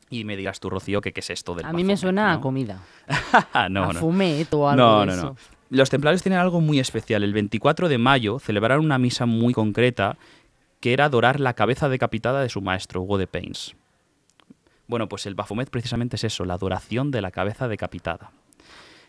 Y 0.09 0.23
me 0.23 0.37
digas 0.37 0.59
tú, 0.59 0.69
Rocío, 0.69 1.01
que 1.01 1.11
qué 1.11 1.19
es 1.19 1.29
esto 1.31 1.55
del 1.55 1.65
A 1.65 1.73
mí 1.73 1.83
me 1.83 1.97
suena 1.97 2.33
a 2.33 2.39
comida. 2.39 2.81
no, 3.69 3.83
a 3.85 3.93
fumet 3.95 4.53
o 4.53 4.69
algo 4.69 4.83
no, 4.83 5.05
no, 5.05 5.15
No. 5.15 5.35
Los 5.71 5.89
templarios 5.89 6.21
tienen 6.21 6.39
algo 6.39 6.61
muy 6.61 6.79
especial. 6.79 7.23
El 7.23 7.33
24 7.33 7.89
de 7.89 7.97
mayo 7.97 8.37
celebraron 8.39 8.85
una 8.85 8.99
misa 8.99 9.25
muy 9.25 9.53
concreta 9.53 10.17
que 10.79 10.93
era 10.93 11.05
adorar 11.05 11.39
la 11.39 11.55
cabeza 11.55 11.89
decapitada 11.89 12.41
de 12.41 12.49
su 12.49 12.61
maestro, 12.61 13.01
Hugo 13.01 13.17
de 13.17 13.25
Pains. 13.25 13.75
Bueno, 14.87 15.09
pues 15.09 15.25
el 15.25 15.33
Baphomet 15.33 15.71
precisamente 15.71 16.17
es 16.17 16.23
eso, 16.23 16.45
la 16.45 16.53
adoración 16.53 17.09
de 17.09 17.21
la 17.21 17.31
cabeza 17.31 17.67
decapitada. 17.67 18.31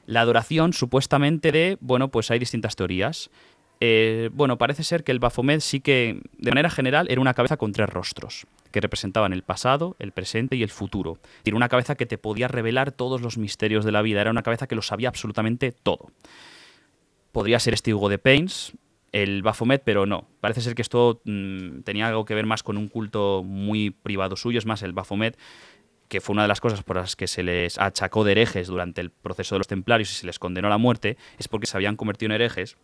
La 0.06 0.22
adoración 0.22 0.72
supuestamente 0.72 1.52
de, 1.52 1.76
bueno, 1.80 2.08
pues 2.08 2.30
hay 2.30 2.38
distintas 2.38 2.76
teorías. 2.76 3.28
Eh, 3.80 4.30
bueno, 4.32 4.56
parece 4.56 4.84
ser 4.84 5.04
que 5.04 5.12
el 5.12 5.18
Baphomet 5.18 5.60
sí 5.60 5.80
que, 5.80 6.20
de 6.38 6.50
manera 6.50 6.70
general, 6.70 7.06
era 7.10 7.20
una 7.20 7.34
cabeza 7.34 7.56
con 7.56 7.72
tres 7.72 7.88
rostros, 7.88 8.46
que 8.70 8.80
representaban 8.80 9.32
el 9.32 9.42
pasado, 9.42 9.96
el 9.98 10.12
presente 10.12 10.56
y 10.56 10.62
el 10.62 10.70
futuro. 10.70 11.18
Era 11.44 11.56
una 11.56 11.68
cabeza 11.68 11.94
que 11.94 12.06
te 12.06 12.18
podía 12.18 12.48
revelar 12.48 12.92
todos 12.92 13.20
los 13.20 13.36
misterios 13.36 13.84
de 13.84 13.92
la 13.92 14.02
vida, 14.02 14.20
era 14.20 14.30
una 14.30 14.42
cabeza 14.42 14.66
que 14.66 14.74
lo 14.74 14.82
sabía 14.82 15.08
absolutamente 15.08 15.72
todo. 15.72 16.10
Podría 17.32 17.60
ser 17.60 17.74
este 17.74 17.92
Hugo 17.92 18.08
de 18.08 18.18
Pains, 18.18 18.72
el 19.12 19.42
Baphomet, 19.42 19.82
pero 19.84 20.06
no. 20.06 20.26
Parece 20.40 20.62
ser 20.62 20.74
que 20.74 20.82
esto 20.82 21.20
mm, 21.24 21.80
tenía 21.80 22.08
algo 22.08 22.24
que 22.24 22.34
ver 22.34 22.46
más 22.46 22.62
con 22.62 22.78
un 22.78 22.88
culto 22.88 23.42
muy 23.44 23.90
privado 23.90 24.36
suyo, 24.36 24.58
es 24.58 24.66
más, 24.66 24.82
el 24.82 24.92
Baphomet 24.92 25.36
que 26.08 26.20
fue 26.20 26.34
una 26.34 26.42
de 26.42 26.48
las 26.48 26.60
cosas 26.60 26.84
por 26.84 26.94
las 26.94 27.16
que 27.16 27.26
se 27.26 27.42
les 27.42 27.78
achacó 27.78 28.22
de 28.22 28.30
herejes 28.30 28.68
durante 28.68 29.00
el 29.00 29.10
proceso 29.10 29.56
de 29.56 29.58
los 29.58 29.66
templarios 29.66 30.12
y 30.12 30.14
se 30.14 30.26
les 30.26 30.38
condenó 30.38 30.68
a 30.68 30.70
la 30.70 30.78
muerte, 30.78 31.16
es 31.36 31.48
porque 31.48 31.66
se 31.66 31.76
habían 31.76 31.96
convertido 31.96 32.26
en 32.26 32.40
herejes 32.40 32.76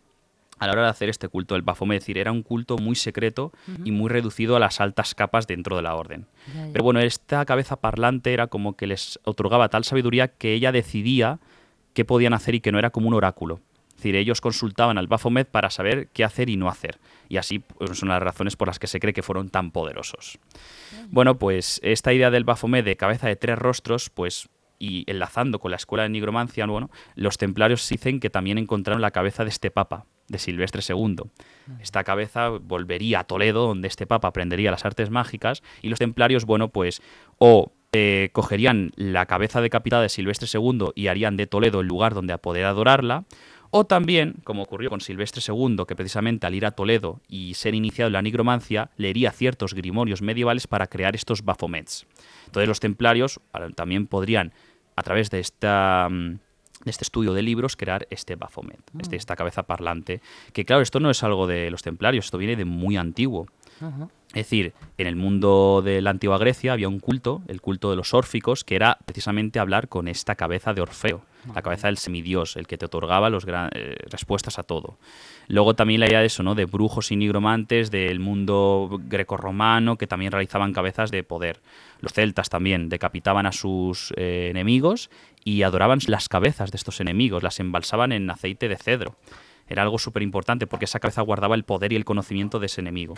a 0.58 0.66
la 0.66 0.72
hora 0.72 0.82
de 0.84 0.88
hacer 0.88 1.08
este 1.08 1.28
culto 1.28 1.54
del 1.54 1.62
Baphomet. 1.62 1.98
Es 1.98 2.02
decir, 2.04 2.18
era 2.18 2.32
un 2.32 2.42
culto 2.42 2.76
muy 2.78 2.94
secreto 2.94 3.52
y 3.84 3.90
muy 3.90 4.08
reducido 4.08 4.56
a 4.56 4.60
las 4.60 4.80
altas 4.80 5.14
capas 5.14 5.46
dentro 5.46 5.76
de 5.76 5.82
la 5.82 5.94
orden. 5.94 6.26
Pero 6.72 6.84
bueno, 6.84 7.00
esta 7.00 7.44
cabeza 7.44 7.76
parlante 7.76 8.32
era 8.32 8.46
como 8.46 8.76
que 8.76 8.86
les 8.86 9.18
otorgaba 9.24 9.68
tal 9.68 9.84
sabiduría 9.84 10.28
que 10.28 10.54
ella 10.54 10.72
decidía 10.72 11.40
qué 11.94 12.04
podían 12.04 12.34
hacer 12.34 12.54
y 12.54 12.60
que 12.60 12.72
no 12.72 12.78
era 12.78 12.90
como 12.90 13.08
un 13.08 13.14
oráculo. 13.14 13.60
Es 13.90 13.96
decir, 13.96 14.16
ellos 14.16 14.40
consultaban 14.40 14.98
al 14.98 15.06
Baphomet 15.06 15.48
para 15.48 15.70
saber 15.70 16.08
qué 16.12 16.24
hacer 16.24 16.48
y 16.48 16.56
no 16.56 16.68
hacer. 16.68 16.98
Y 17.28 17.36
así 17.36 17.60
pues, 17.60 17.98
son 17.98 18.08
las 18.08 18.22
razones 18.22 18.56
por 18.56 18.66
las 18.66 18.78
que 18.78 18.88
se 18.88 18.98
cree 18.98 19.12
que 19.12 19.22
fueron 19.22 19.48
tan 19.48 19.70
poderosos. 19.70 20.38
Bueno, 21.10 21.38
pues 21.38 21.80
esta 21.84 22.12
idea 22.12 22.30
del 22.30 22.44
Baphomet 22.44 22.84
de 22.84 22.96
cabeza 22.96 23.28
de 23.28 23.36
tres 23.36 23.58
rostros, 23.58 24.10
pues 24.10 24.48
y 24.82 25.04
enlazando 25.08 25.60
con 25.60 25.70
la 25.70 25.76
escuela 25.76 26.02
de 26.02 26.08
nigromancia, 26.08 26.66
bueno, 26.66 26.90
los 27.14 27.38
templarios 27.38 27.88
dicen 27.88 28.18
que 28.18 28.30
también 28.30 28.58
encontraron 28.58 29.00
la 29.00 29.12
cabeza 29.12 29.44
de 29.44 29.50
este 29.50 29.70
papa, 29.70 30.06
de 30.32 30.38
Silvestre 30.38 30.82
II. 30.88 31.16
Esta 31.80 32.02
cabeza 32.02 32.48
volvería 32.48 33.20
a 33.20 33.24
Toledo, 33.24 33.68
donde 33.68 33.86
este 33.86 34.06
papa 34.06 34.28
aprendería 34.28 34.72
las 34.72 34.84
artes 34.84 35.10
mágicas, 35.10 35.62
y 35.82 35.88
los 35.88 36.00
templarios, 36.00 36.44
bueno, 36.44 36.68
pues 36.68 37.00
o 37.38 37.72
eh, 37.92 38.30
cogerían 38.32 38.90
la 38.96 39.26
cabeza 39.26 39.60
decapitada 39.60 40.02
de 40.02 40.08
Silvestre 40.08 40.48
II 40.52 40.92
y 40.94 41.06
harían 41.06 41.36
de 41.36 41.46
Toledo 41.46 41.80
el 41.80 41.86
lugar 41.86 42.14
donde 42.14 42.36
poder 42.38 42.64
adorarla, 42.64 43.24
o 43.70 43.84
también, 43.86 44.34
como 44.44 44.62
ocurrió 44.62 44.90
con 44.90 45.00
Silvestre 45.00 45.42
II, 45.46 45.84
que 45.86 45.96
precisamente 45.96 46.46
al 46.46 46.54
ir 46.54 46.66
a 46.66 46.72
Toledo 46.72 47.20
y 47.28 47.54
ser 47.54 47.74
iniciado 47.74 48.08
en 48.08 48.14
la 48.14 48.22
nigromancia, 48.22 48.90
leería 48.96 49.30
ciertos 49.30 49.72
grimorios 49.72 50.20
medievales 50.20 50.66
para 50.66 50.88
crear 50.88 51.14
estos 51.14 51.42
bafomets. 51.42 52.06
Entonces 52.46 52.68
los 52.68 52.80
templarios 52.80 53.40
también 53.74 54.06
podrían 54.06 54.52
a 54.96 55.02
través 55.02 55.30
de 55.30 55.40
esta 55.40 56.08
mm, 56.10 56.38
de 56.84 56.90
este 56.90 57.04
estudio 57.04 57.32
de 57.32 57.42
libros 57.42 57.76
crear 57.76 58.06
este 58.10 58.36
Baphomet, 58.36 58.80
este, 58.98 59.16
mm. 59.16 59.18
esta 59.18 59.36
cabeza 59.36 59.62
parlante. 59.64 60.20
Que 60.52 60.64
claro, 60.64 60.82
esto 60.82 61.00
no 61.00 61.10
es 61.10 61.22
algo 61.22 61.46
de 61.46 61.70
los 61.70 61.82
templarios, 61.82 62.26
esto 62.26 62.38
viene 62.38 62.56
de 62.56 62.64
muy 62.64 62.96
antiguo. 62.96 63.46
Es 64.34 64.44
decir, 64.44 64.72
en 64.96 65.06
el 65.06 65.14
mundo 65.14 65.82
de 65.84 66.00
la 66.00 66.08
antigua 66.08 66.38
Grecia 66.38 66.72
había 66.72 66.88
un 66.88 67.00
culto, 67.00 67.42
el 67.48 67.60
culto 67.60 67.90
de 67.90 67.96
los 67.96 68.14
órficos, 68.14 68.64
que 68.64 68.76
era 68.76 68.96
precisamente 69.04 69.58
hablar 69.58 69.88
con 69.88 70.08
esta 70.08 70.36
cabeza 70.36 70.72
de 70.72 70.80
Orfeo, 70.80 71.22
la 71.54 71.60
cabeza 71.60 71.88
del 71.88 71.98
semidios, 71.98 72.56
el 72.56 72.66
que 72.66 72.78
te 72.78 72.86
otorgaba 72.86 73.28
las 73.28 73.44
eh, 73.46 73.96
respuestas 74.08 74.58
a 74.58 74.62
todo. 74.62 74.96
Luego 75.48 75.74
también 75.74 76.00
la 76.00 76.06
idea 76.06 76.20
de 76.20 76.26
eso, 76.26 76.42
¿no? 76.42 76.54
De 76.54 76.64
brujos 76.64 77.12
y 77.12 77.16
nigromantes 77.16 77.90
del 77.90 78.20
mundo 78.20 79.00
grecorromano 79.04 79.98
que 79.98 80.06
también 80.06 80.32
realizaban 80.32 80.72
cabezas 80.72 81.10
de 81.10 81.24
poder. 81.24 81.60
Los 82.00 82.14
celtas 82.14 82.48
también 82.48 82.88
decapitaban 82.88 83.44
a 83.44 83.52
sus 83.52 84.14
eh, 84.16 84.48
enemigos 84.50 85.10
y 85.44 85.62
adoraban 85.62 85.98
las 86.06 86.30
cabezas 86.30 86.70
de 86.70 86.76
estos 86.76 87.00
enemigos, 87.00 87.42
las 87.42 87.60
embalsaban 87.60 88.12
en 88.12 88.30
aceite 88.30 88.68
de 88.68 88.76
cedro. 88.76 89.16
Era 89.68 89.82
algo 89.82 89.98
súper 89.98 90.22
importante 90.22 90.66
porque 90.66 90.86
esa 90.86 91.00
cabeza 91.00 91.20
guardaba 91.20 91.54
el 91.54 91.64
poder 91.64 91.92
y 91.92 91.96
el 91.96 92.06
conocimiento 92.06 92.58
de 92.60 92.66
ese 92.66 92.80
enemigo. 92.80 93.14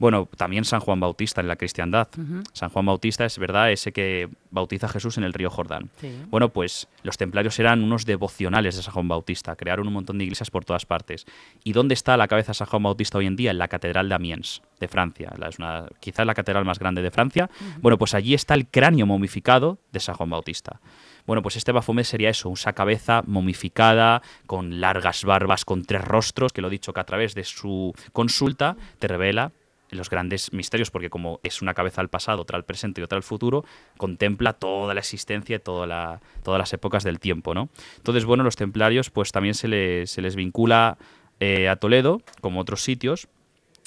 Bueno, 0.00 0.28
también 0.36 0.64
San 0.64 0.80
Juan 0.80 0.98
Bautista 0.98 1.42
en 1.42 1.46
la 1.48 1.56
cristiandad. 1.56 2.08
San 2.54 2.70
Juan 2.70 2.86
Bautista 2.86 3.26
es 3.26 3.38
verdad 3.38 3.70
ese 3.70 3.92
que 3.92 4.30
bautiza 4.50 4.86
a 4.86 4.88
Jesús 4.88 5.18
en 5.18 5.24
el 5.24 5.34
río 5.34 5.50
Jordán. 5.50 5.90
Bueno, 6.30 6.48
pues 6.48 6.88
los 7.02 7.18
templarios 7.18 7.58
eran 7.58 7.84
unos 7.84 8.06
devocionales 8.06 8.76
de 8.76 8.82
San 8.82 8.94
Juan 8.94 9.08
Bautista, 9.08 9.54
crearon 9.56 9.86
un 9.86 9.92
montón 9.92 10.16
de 10.16 10.24
iglesias 10.24 10.50
por 10.50 10.64
todas 10.64 10.86
partes. 10.86 11.26
¿Y 11.64 11.74
dónde 11.74 11.92
está 11.92 12.16
la 12.16 12.28
cabeza 12.28 12.52
de 12.52 12.54
San 12.54 12.66
Juan 12.66 12.82
Bautista 12.82 13.18
hoy 13.18 13.26
en 13.26 13.36
día? 13.36 13.50
En 13.50 13.58
la 13.58 13.68
Catedral 13.68 14.08
de 14.08 14.14
Amiens, 14.14 14.62
de 14.80 14.88
Francia. 14.88 15.32
Es 15.46 15.58
una, 15.58 15.86
quizás 16.00 16.24
la 16.24 16.34
catedral 16.34 16.64
más 16.64 16.78
grande 16.78 17.02
de 17.02 17.10
Francia. 17.10 17.50
Bueno, 17.82 17.98
pues 17.98 18.14
allí 18.14 18.32
está 18.32 18.54
el 18.54 18.66
cráneo 18.66 19.04
momificado 19.04 19.78
de 19.92 20.00
San 20.00 20.14
Juan 20.14 20.30
Bautista. 20.30 20.80
Bueno, 21.26 21.42
pues 21.42 21.56
este 21.56 21.72
Baphomet 21.72 22.06
sería 22.06 22.30
eso, 22.30 22.48
una 22.48 22.72
cabeza 22.72 23.22
momificada, 23.26 24.22
con 24.46 24.80
largas 24.80 25.24
barbas, 25.24 25.66
con 25.66 25.84
tres 25.84 26.02
rostros, 26.02 26.52
que 26.52 26.62
lo 26.62 26.68
he 26.68 26.70
dicho 26.70 26.94
que 26.94 27.00
a 27.00 27.04
través 27.04 27.34
de 27.34 27.44
su 27.44 27.92
consulta 28.12 28.76
te 28.98 29.06
revela 29.06 29.52
los 29.90 30.10
grandes 30.10 30.52
misterios, 30.52 30.90
porque 30.90 31.10
como 31.10 31.40
es 31.42 31.62
una 31.62 31.74
cabeza 31.74 32.00
al 32.00 32.08
pasado, 32.08 32.42
otra 32.42 32.56
al 32.56 32.64
presente 32.64 33.00
y 33.00 33.04
otra 33.04 33.16
al 33.16 33.22
futuro, 33.22 33.64
contempla 33.96 34.52
toda 34.52 34.94
la 34.94 35.00
existencia 35.00 35.56
y 35.56 35.58
toda 35.58 35.86
la, 35.86 36.20
todas 36.42 36.58
las 36.58 36.72
épocas 36.72 37.04
del 37.04 37.18
tiempo, 37.18 37.54
¿no? 37.54 37.68
Entonces, 37.96 38.24
bueno, 38.24 38.44
los 38.44 38.56
templarios 38.56 39.10
pues 39.10 39.32
también 39.32 39.54
se 39.54 39.68
les, 39.68 40.10
se 40.10 40.22
les 40.22 40.36
vincula 40.36 40.98
eh, 41.40 41.68
a 41.68 41.76
Toledo, 41.76 42.22
como 42.40 42.60
otros 42.60 42.82
sitios, 42.82 43.28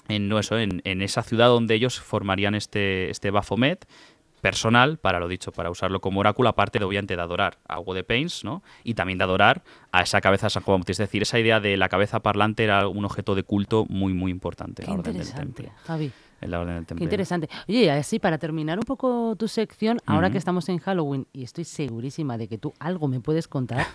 en, 0.10 0.28
no, 0.28 0.40
eso, 0.40 0.58
en, 0.60 0.82
esa 1.02 1.24
ciudad 1.24 1.48
donde 1.48 1.76
ellos 1.76 2.00
formarían 2.00 2.56
este, 2.56 3.10
este 3.10 3.32
Baphomet, 3.32 3.86
personal, 4.44 4.98
para 4.98 5.22
lo 5.22 5.30
dicho, 5.30 5.54
para 5.54 5.72
usarlo 5.72 6.02
como 6.02 6.20
oráculo, 6.20 6.50
aparte 6.50 6.78
de 6.78 6.84
obviamente 6.84 7.16
de 7.16 7.22
adorar 7.22 7.60
a 7.66 7.80
Hugo 7.80 7.94
de 7.94 8.04
Pains, 8.04 8.44
¿no? 8.44 8.62
Y 8.84 8.94
también 8.94 9.18
de 9.18 9.24
adorar 9.24 9.64
a 9.94 10.02
esa 10.02 10.20
cabeza 10.20 10.48
de 10.48 10.50
San 10.50 10.64
Juan 10.64 10.82
Bautista. 10.82 11.02
Es 11.02 11.10
decir, 11.10 11.22
esa 11.22 11.40
idea 11.40 11.62
de 11.62 11.78
la 11.78 11.88
cabeza 11.88 12.20
parlante 12.20 12.66
era 12.66 12.90
un 12.90 13.06
objeto 13.06 13.36
de 13.36 13.44
culto 13.44 13.86
muy, 13.88 14.14
muy 14.14 14.32
importante 14.32 14.84
en 14.84 14.90
la 14.90 14.96
orden 14.96 15.18
del 15.18 15.34
templo. 15.34 15.70
Javi. 15.86 16.12
En 16.42 16.52
la 16.52 16.60
orden 16.60 16.76
del 16.76 16.86
templo. 16.86 17.00
Qué 17.00 17.06
interesante. 17.06 17.50
Oye, 17.70 17.90
así 17.90 18.20
para 18.20 18.38
terminar 18.38 18.80
un 18.80 18.84
poco 18.84 19.34
tu 19.38 19.48
sección, 19.48 20.02
ahora 20.06 20.30
que 20.30 20.40
estamos 20.40 20.68
en 20.68 20.78
Halloween, 20.80 21.26
y 21.32 21.44
estoy 21.44 21.64
segurísima 21.64 22.38
de 22.38 22.50
que 22.50 22.58
tú 22.58 22.74
algo 22.80 23.08
me 23.08 23.22
puedes 23.22 23.48
contar, 23.48 23.88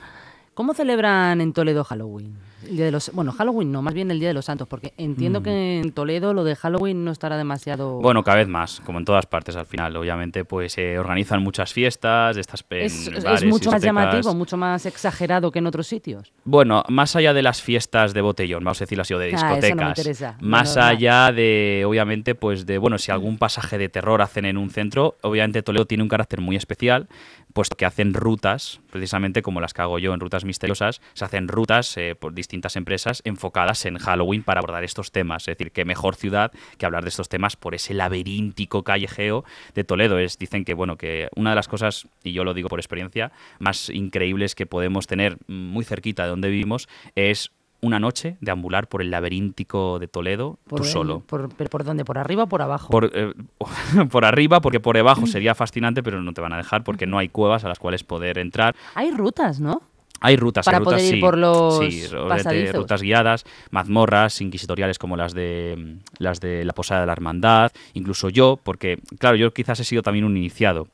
¿cómo 0.54 0.72
celebran 0.72 1.42
en 1.42 1.52
Toledo 1.52 1.84
Halloween? 1.84 2.38
El 2.66 2.76
día 2.76 2.86
de 2.86 2.90
los, 2.90 3.12
bueno, 3.12 3.32
Halloween 3.32 3.70
no, 3.70 3.82
más 3.82 3.94
bien 3.94 4.10
el 4.10 4.18
Día 4.18 4.28
de 4.28 4.34
los 4.34 4.46
Santos, 4.46 4.66
porque 4.66 4.92
entiendo 4.96 5.42
que 5.42 5.50
mm. 5.50 5.86
en 5.86 5.92
Toledo 5.92 6.34
lo 6.34 6.44
de 6.44 6.56
Halloween 6.56 7.04
no 7.04 7.12
estará 7.12 7.36
demasiado... 7.36 8.00
Bueno, 8.00 8.24
cada 8.24 8.38
vez 8.38 8.48
más, 8.48 8.80
como 8.84 8.98
en 8.98 9.04
todas 9.04 9.26
partes 9.26 9.56
al 9.56 9.66
final. 9.66 9.96
Obviamente, 9.96 10.44
pues 10.44 10.72
se 10.72 10.98
organizan 10.98 11.42
muchas 11.42 11.72
fiestas, 11.72 12.36
estas 12.36 12.64
Es, 12.70 13.08
es 13.08 13.44
mucho 13.44 13.70
más 13.70 13.82
llamativo, 13.82 14.34
mucho 14.34 14.56
más 14.56 14.86
exagerado 14.86 15.50
que 15.52 15.60
en 15.60 15.66
otros 15.66 15.86
sitios. 15.86 16.32
Bueno, 16.44 16.82
más 16.88 17.14
allá 17.16 17.32
de 17.32 17.42
las 17.42 17.62
fiestas 17.62 18.14
de 18.14 18.20
botellón, 18.20 18.64
vamos 18.64 18.80
a 18.80 18.84
decirlo 18.84 19.02
así, 19.02 19.14
o 19.14 19.18
de 19.18 19.34
ah, 19.34 19.56
discotecas. 19.58 20.36
más 20.40 20.76
allá 20.76 21.30
de, 21.32 21.84
obviamente, 21.86 22.34
pues 22.34 22.66
de, 22.66 22.78
bueno, 22.78 22.98
si 22.98 23.12
algún 23.12 23.38
pasaje 23.38 23.78
de 23.78 23.88
terror 23.88 24.22
hacen 24.22 24.44
en 24.44 24.56
un 24.56 24.70
centro, 24.70 25.16
obviamente 25.22 25.62
Toledo 25.62 25.86
tiene 25.86 26.02
un 26.02 26.08
carácter 26.08 26.40
muy 26.40 26.56
especial, 26.56 27.08
puesto 27.52 27.76
que 27.76 27.86
hacen 27.86 28.14
rutas, 28.14 28.80
precisamente 28.90 29.42
como 29.42 29.60
las 29.60 29.74
que 29.74 29.82
hago 29.82 29.98
yo 29.98 30.14
en 30.14 30.20
rutas 30.20 30.44
misteriosas, 30.44 31.00
se 31.14 31.24
hacen 31.24 31.48
rutas 31.48 31.96
eh, 31.96 32.14
por 32.14 32.34
distintas 32.48 32.76
empresas 32.76 33.20
enfocadas 33.26 33.84
en 33.84 33.98
Halloween 33.98 34.42
para 34.42 34.60
abordar 34.60 34.82
estos 34.82 35.12
temas. 35.12 35.42
Es 35.42 35.58
decir, 35.58 35.70
qué 35.70 35.84
mejor 35.84 36.16
ciudad 36.16 36.50
que 36.78 36.86
hablar 36.86 37.02
de 37.02 37.10
estos 37.10 37.28
temas 37.28 37.56
por 37.56 37.74
ese 37.74 37.92
laberíntico 37.92 38.82
callejeo 38.84 39.44
de 39.74 39.84
Toledo. 39.84 40.18
Es, 40.18 40.38
dicen 40.38 40.64
que, 40.64 40.72
bueno, 40.72 40.96
que 40.96 41.28
una 41.36 41.50
de 41.50 41.56
las 41.56 41.68
cosas, 41.68 42.08
y 42.24 42.32
yo 42.32 42.44
lo 42.44 42.54
digo 42.54 42.70
por 42.70 42.80
experiencia, 42.80 43.32
más 43.58 43.90
increíbles 43.90 44.54
que 44.54 44.64
podemos 44.64 45.06
tener 45.06 45.36
muy 45.46 45.84
cerquita 45.84 46.22
de 46.24 46.30
donde 46.30 46.48
vivimos 46.48 46.88
es 47.16 47.50
una 47.82 48.00
noche 48.00 48.38
de 48.40 48.50
ambular 48.50 48.88
por 48.88 49.02
el 49.02 49.10
laberíntico 49.10 49.98
de 49.98 50.08
Toledo 50.08 50.58
tú 50.68 50.84
solo. 50.84 51.20
Por, 51.20 51.50
¿Por 51.50 51.84
dónde? 51.84 52.06
¿Por 52.06 52.16
arriba 52.16 52.44
o 52.44 52.48
por 52.48 52.62
abajo? 52.62 52.88
Por, 52.88 53.10
eh, 53.14 53.34
por 54.10 54.24
arriba, 54.24 54.60
porque 54.60 54.80
por 54.80 54.96
debajo 54.96 55.26
sería 55.26 55.54
fascinante, 55.54 56.02
pero 56.02 56.22
no 56.22 56.32
te 56.32 56.40
van 56.40 56.54
a 56.54 56.56
dejar 56.56 56.82
porque 56.82 57.06
no 57.06 57.18
hay 57.18 57.28
cuevas 57.28 57.64
a 57.64 57.68
las 57.68 57.78
cuales 57.78 58.04
poder 58.04 58.38
entrar. 58.38 58.74
Hay 58.94 59.10
rutas, 59.10 59.60
¿no? 59.60 59.82
Hay 60.20 60.36
rutas, 60.36 60.64
para 60.64 60.78
rutas, 60.78 60.94
poder 60.94 61.14
ir 61.14 61.20
por 61.20 61.38
los 61.38 61.78
rutas 62.74 63.02
guiadas, 63.02 63.44
mazmorras 63.70 64.40
inquisitoriales 64.40 64.98
como 64.98 65.16
las 65.16 65.34
de 65.34 65.98
las 66.18 66.40
de 66.40 66.64
la 66.64 66.72
Posada 66.72 67.02
de 67.02 67.06
la 67.06 67.12
Hermandad, 67.12 67.72
incluso 67.94 68.28
yo, 68.28 68.58
porque 68.62 68.98
claro, 69.18 69.36
yo 69.36 69.52
quizás 69.52 69.80
he 69.80 69.84
sido 69.84 70.02
también 70.02 70.24
un 70.24 70.36
iniciado. 70.36 70.88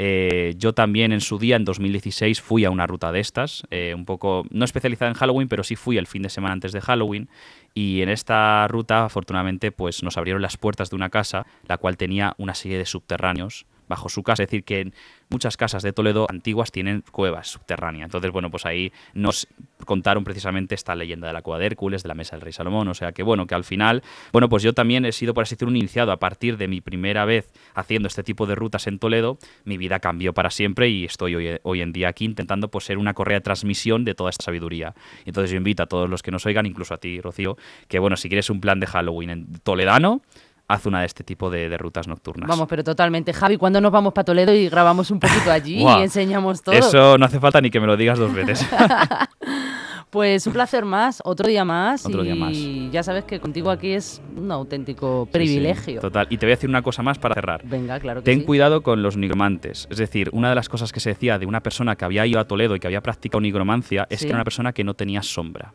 Eh, 0.00 0.54
yo 0.56 0.74
también 0.74 1.10
en 1.10 1.20
su 1.20 1.40
día, 1.40 1.56
en 1.56 1.64
2016, 1.64 2.40
fui 2.40 2.64
a 2.64 2.70
una 2.70 2.86
ruta 2.86 3.10
de 3.10 3.18
estas, 3.18 3.64
eh, 3.72 3.94
un 3.96 4.04
poco, 4.04 4.46
no 4.50 4.64
especializada 4.64 5.10
en 5.10 5.16
Halloween, 5.16 5.48
pero 5.48 5.64
sí 5.64 5.74
fui 5.74 5.98
el 5.98 6.06
fin 6.06 6.22
de 6.22 6.30
semana 6.30 6.52
antes 6.52 6.70
de 6.70 6.80
Halloween. 6.80 7.28
Y 7.80 8.02
en 8.02 8.08
esta 8.08 8.66
ruta, 8.66 9.04
afortunadamente, 9.04 9.70
pues 9.70 10.02
nos 10.02 10.16
abrieron 10.16 10.42
las 10.42 10.56
puertas 10.56 10.90
de 10.90 10.96
una 10.96 11.10
casa, 11.10 11.46
la 11.68 11.78
cual 11.78 11.96
tenía 11.96 12.34
una 12.36 12.56
serie 12.56 12.76
de 12.76 12.84
subterráneos 12.84 13.66
bajo 13.88 14.08
su 14.08 14.22
casa. 14.22 14.42
Es 14.42 14.48
decir, 14.48 14.64
que 14.64 14.92
muchas 15.30 15.56
casas 15.56 15.82
de 15.82 15.92
Toledo 15.92 16.26
antiguas 16.28 16.70
tienen 16.70 17.02
cuevas 17.10 17.48
subterráneas. 17.48 18.06
Entonces, 18.06 18.30
bueno, 18.30 18.50
pues 18.50 18.66
ahí 18.66 18.92
nos 19.14 19.48
contaron 19.84 20.24
precisamente 20.24 20.74
esta 20.74 20.94
leyenda 20.94 21.26
de 21.26 21.32
la 21.32 21.42
cueva 21.42 21.58
de 21.58 21.66
Hércules, 21.66 22.02
de 22.02 22.08
la 22.08 22.14
mesa 22.14 22.36
del 22.36 22.42
rey 22.42 22.52
Salomón. 22.52 22.88
O 22.88 22.94
sea 22.94 23.12
que, 23.12 23.22
bueno, 23.22 23.46
que 23.46 23.54
al 23.54 23.64
final, 23.64 24.02
bueno, 24.32 24.48
pues 24.48 24.62
yo 24.62 24.72
también 24.72 25.04
he 25.04 25.12
sido, 25.12 25.34
por 25.34 25.42
así 25.42 25.54
decirlo, 25.54 25.70
un 25.70 25.76
iniciado. 25.76 26.12
A 26.12 26.18
partir 26.18 26.56
de 26.56 26.68
mi 26.68 26.80
primera 26.80 27.24
vez 27.24 27.52
haciendo 27.74 28.08
este 28.08 28.22
tipo 28.22 28.46
de 28.46 28.54
rutas 28.54 28.86
en 28.86 28.98
Toledo, 28.98 29.38
mi 29.64 29.76
vida 29.78 30.00
cambió 30.00 30.32
para 30.32 30.50
siempre 30.50 30.88
y 30.88 31.04
estoy 31.04 31.58
hoy, 31.62 31.80
en 31.80 31.92
día 31.92 32.08
aquí 32.08 32.24
intentando 32.24 32.68
pues, 32.68 32.84
ser 32.84 32.98
una 32.98 33.14
correa 33.14 33.38
de 33.38 33.42
transmisión 33.42 34.04
de 34.04 34.14
toda 34.14 34.30
esta 34.30 34.44
sabiduría. 34.44 34.94
Entonces 35.24 35.50
yo 35.50 35.56
invito 35.56 35.82
a 35.82 35.86
todos 35.86 36.08
los 36.08 36.22
que 36.22 36.30
nos 36.30 36.44
oigan, 36.46 36.66
incluso 36.66 36.94
a 36.94 36.98
ti, 36.98 37.20
Rocío, 37.20 37.56
que, 37.88 37.98
bueno, 37.98 38.16
si 38.16 38.28
quieres 38.28 38.50
un 38.50 38.60
plan 38.60 38.80
de 38.80 38.86
Halloween 38.86 39.30
en 39.30 39.52
toledano, 39.62 40.22
haz 40.68 40.84
una 40.84 41.00
de 41.00 41.06
este 41.06 41.24
tipo 41.24 41.50
de, 41.50 41.76
rutas 41.78 42.06
nocturnas. 42.06 42.48
Vamos, 42.48 42.68
pero 42.68 42.84
totalmente. 42.84 43.32
Javi, 43.32 43.56
¿cuándo 43.56 43.80
nos 43.80 43.90
vamos 43.90 44.12
para 44.12 44.26
Toledo 44.26 44.54
y 44.54 44.68
grabamos 44.68 45.10
un 45.10 45.18
poquito 45.18 45.50
allí 45.50 45.82
y 45.82 45.86
enseñamos 46.02 46.62
todo? 46.62 46.74
Eso 46.74 47.16
no 47.18 47.24
hace 47.24 47.40
falta 47.40 47.60
ni 47.60 47.70
que 47.70 47.80
me 47.80 47.86
lo 47.86 47.96
digas 47.96 48.18
dos 48.18 48.32
veces. 48.32 48.64
pues 50.10 50.46
un 50.46 50.52
placer 50.52 50.84
más, 50.84 51.22
otro 51.24 51.48
día 51.48 51.64
más. 51.64 52.04
Otro 52.04 52.22
y 52.22 52.26
día 52.26 52.34
más. 52.34 52.56
ya 52.92 53.02
sabes 53.02 53.24
que 53.24 53.40
contigo 53.40 53.70
aquí 53.70 53.92
es 53.92 54.20
un 54.36 54.52
auténtico 54.52 55.26
privilegio. 55.32 56.00
total. 56.00 56.26
Y 56.28 56.36
te 56.36 56.44
voy 56.44 56.52
a 56.52 56.56
decir 56.56 56.68
una 56.68 56.82
cosa 56.82 57.02
más 57.02 57.18
para 57.18 57.34
cerrar. 57.34 57.62
Venga, 57.64 57.98
claro 57.98 58.20
que 58.20 58.24
Ten 58.30 58.42
cuidado 58.42 58.82
con 58.82 59.02
los 59.02 59.16
nigromantes. 59.16 59.88
Es 59.90 59.96
decir, 59.96 60.28
una 60.32 60.50
de 60.50 60.54
las 60.54 60.68
cosas 60.68 60.92
que 60.92 61.00
se 61.00 61.10
decía 61.10 61.38
de 61.38 61.46
una 61.46 61.62
persona 61.62 61.96
que 61.96 62.04
había 62.04 62.26
ido 62.26 62.40
a 62.40 62.44
Toledo 62.44 62.76
y 62.76 62.80
que 62.80 62.86
había 62.86 63.00
practicado 63.00 63.40
nigromancia 63.40 64.06
es 64.10 64.20
que 64.20 64.26
era 64.26 64.36
una 64.36 64.44
persona 64.44 64.72
que 64.74 64.84
no 64.84 64.92
tenía 64.92 65.22
sombra 65.22 65.72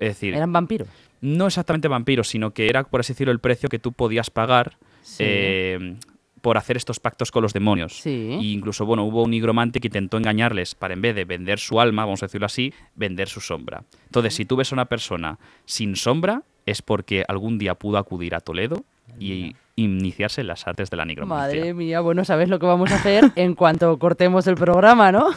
Es 0.00 0.08
decir, 0.10 0.34
¿Eran 0.34 0.52
vampiros? 0.52 0.88
no 1.20 1.46
exactamente 1.46 1.88
vampiros, 1.88 2.28
sino 2.28 2.52
que 2.52 2.68
era, 2.68 2.84
por 2.84 3.00
así 3.00 3.12
decirlo, 3.12 3.32
el 3.32 3.40
precio 3.40 3.68
que 3.68 3.78
tú 3.78 3.92
podías 3.92 4.30
pagar 4.30 4.76
Sí. 5.02 5.24
eh, 5.26 5.96
por 6.40 6.56
hacer 6.56 6.76
estos 6.76 7.00
pactos 7.00 7.32
con 7.32 7.42
los 7.42 7.52
demonios. 7.52 7.98
Sí. 8.00 8.36
Y 8.40 8.52
incluso, 8.52 8.86
bueno, 8.86 9.02
hubo 9.04 9.24
un 9.24 9.30
nigromante 9.32 9.80
que 9.80 9.88
intentó 9.88 10.18
engañarles 10.18 10.74
para, 10.76 10.94
en 10.94 11.00
vez 11.02 11.14
de 11.16 11.24
vender 11.24 11.58
su 11.58 11.80
alma, 11.80 12.04
vamos 12.04 12.22
a 12.22 12.26
decirlo 12.26 12.46
así, 12.46 12.72
vender 12.94 13.28
su 13.28 13.40
sombra. 13.40 13.82
Entonces, 14.06 14.34
si 14.34 14.44
tú 14.44 14.54
ves 14.54 14.70
a 14.70 14.76
una 14.76 14.84
persona 14.84 15.38
sin 15.64 15.96
sombra, 15.96 16.42
es 16.64 16.80
porque 16.80 17.24
algún 17.26 17.58
día 17.58 17.74
pudo 17.74 17.98
acudir 17.98 18.34
a 18.36 18.40
Toledo 18.40 18.84
y 19.18 19.56
iniciarse 19.80 20.40
en 20.40 20.46
las 20.48 20.66
artes 20.66 20.90
de 20.90 20.96
la 20.96 21.04
nigromancia. 21.04 21.58
Madre 21.58 21.74
mía, 21.74 22.00
bueno, 22.00 22.24
¿sabes 22.24 22.48
lo 22.48 22.58
que 22.58 22.66
vamos 22.66 22.90
a 22.92 22.96
hacer 22.96 23.30
en 23.36 23.54
cuanto 23.54 23.98
cortemos 23.98 24.46
el 24.46 24.56
programa, 24.56 25.12
no? 25.12 25.28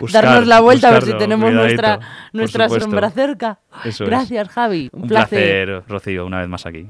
Buscar- 0.00 0.24
Darnos 0.24 0.46
la 0.46 0.60
vuelta 0.60 0.88
a 0.88 0.92
ver 0.92 1.02
si 1.04 1.12
tenemos 1.16 1.50
cuidadito, 1.50 1.82
nuestra, 1.82 2.00
nuestra 2.32 2.68
sombra 2.68 3.10
cerca. 3.10 3.58
Eso 3.84 4.04
es. 4.04 4.10
Gracias, 4.10 4.48
Javi. 4.48 4.88
Un, 4.92 5.02
Un 5.02 5.08
placer, 5.08 5.82
Rocío, 5.88 6.26
una 6.26 6.40
vez 6.40 6.48
más 6.48 6.64
aquí. 6.66 6.86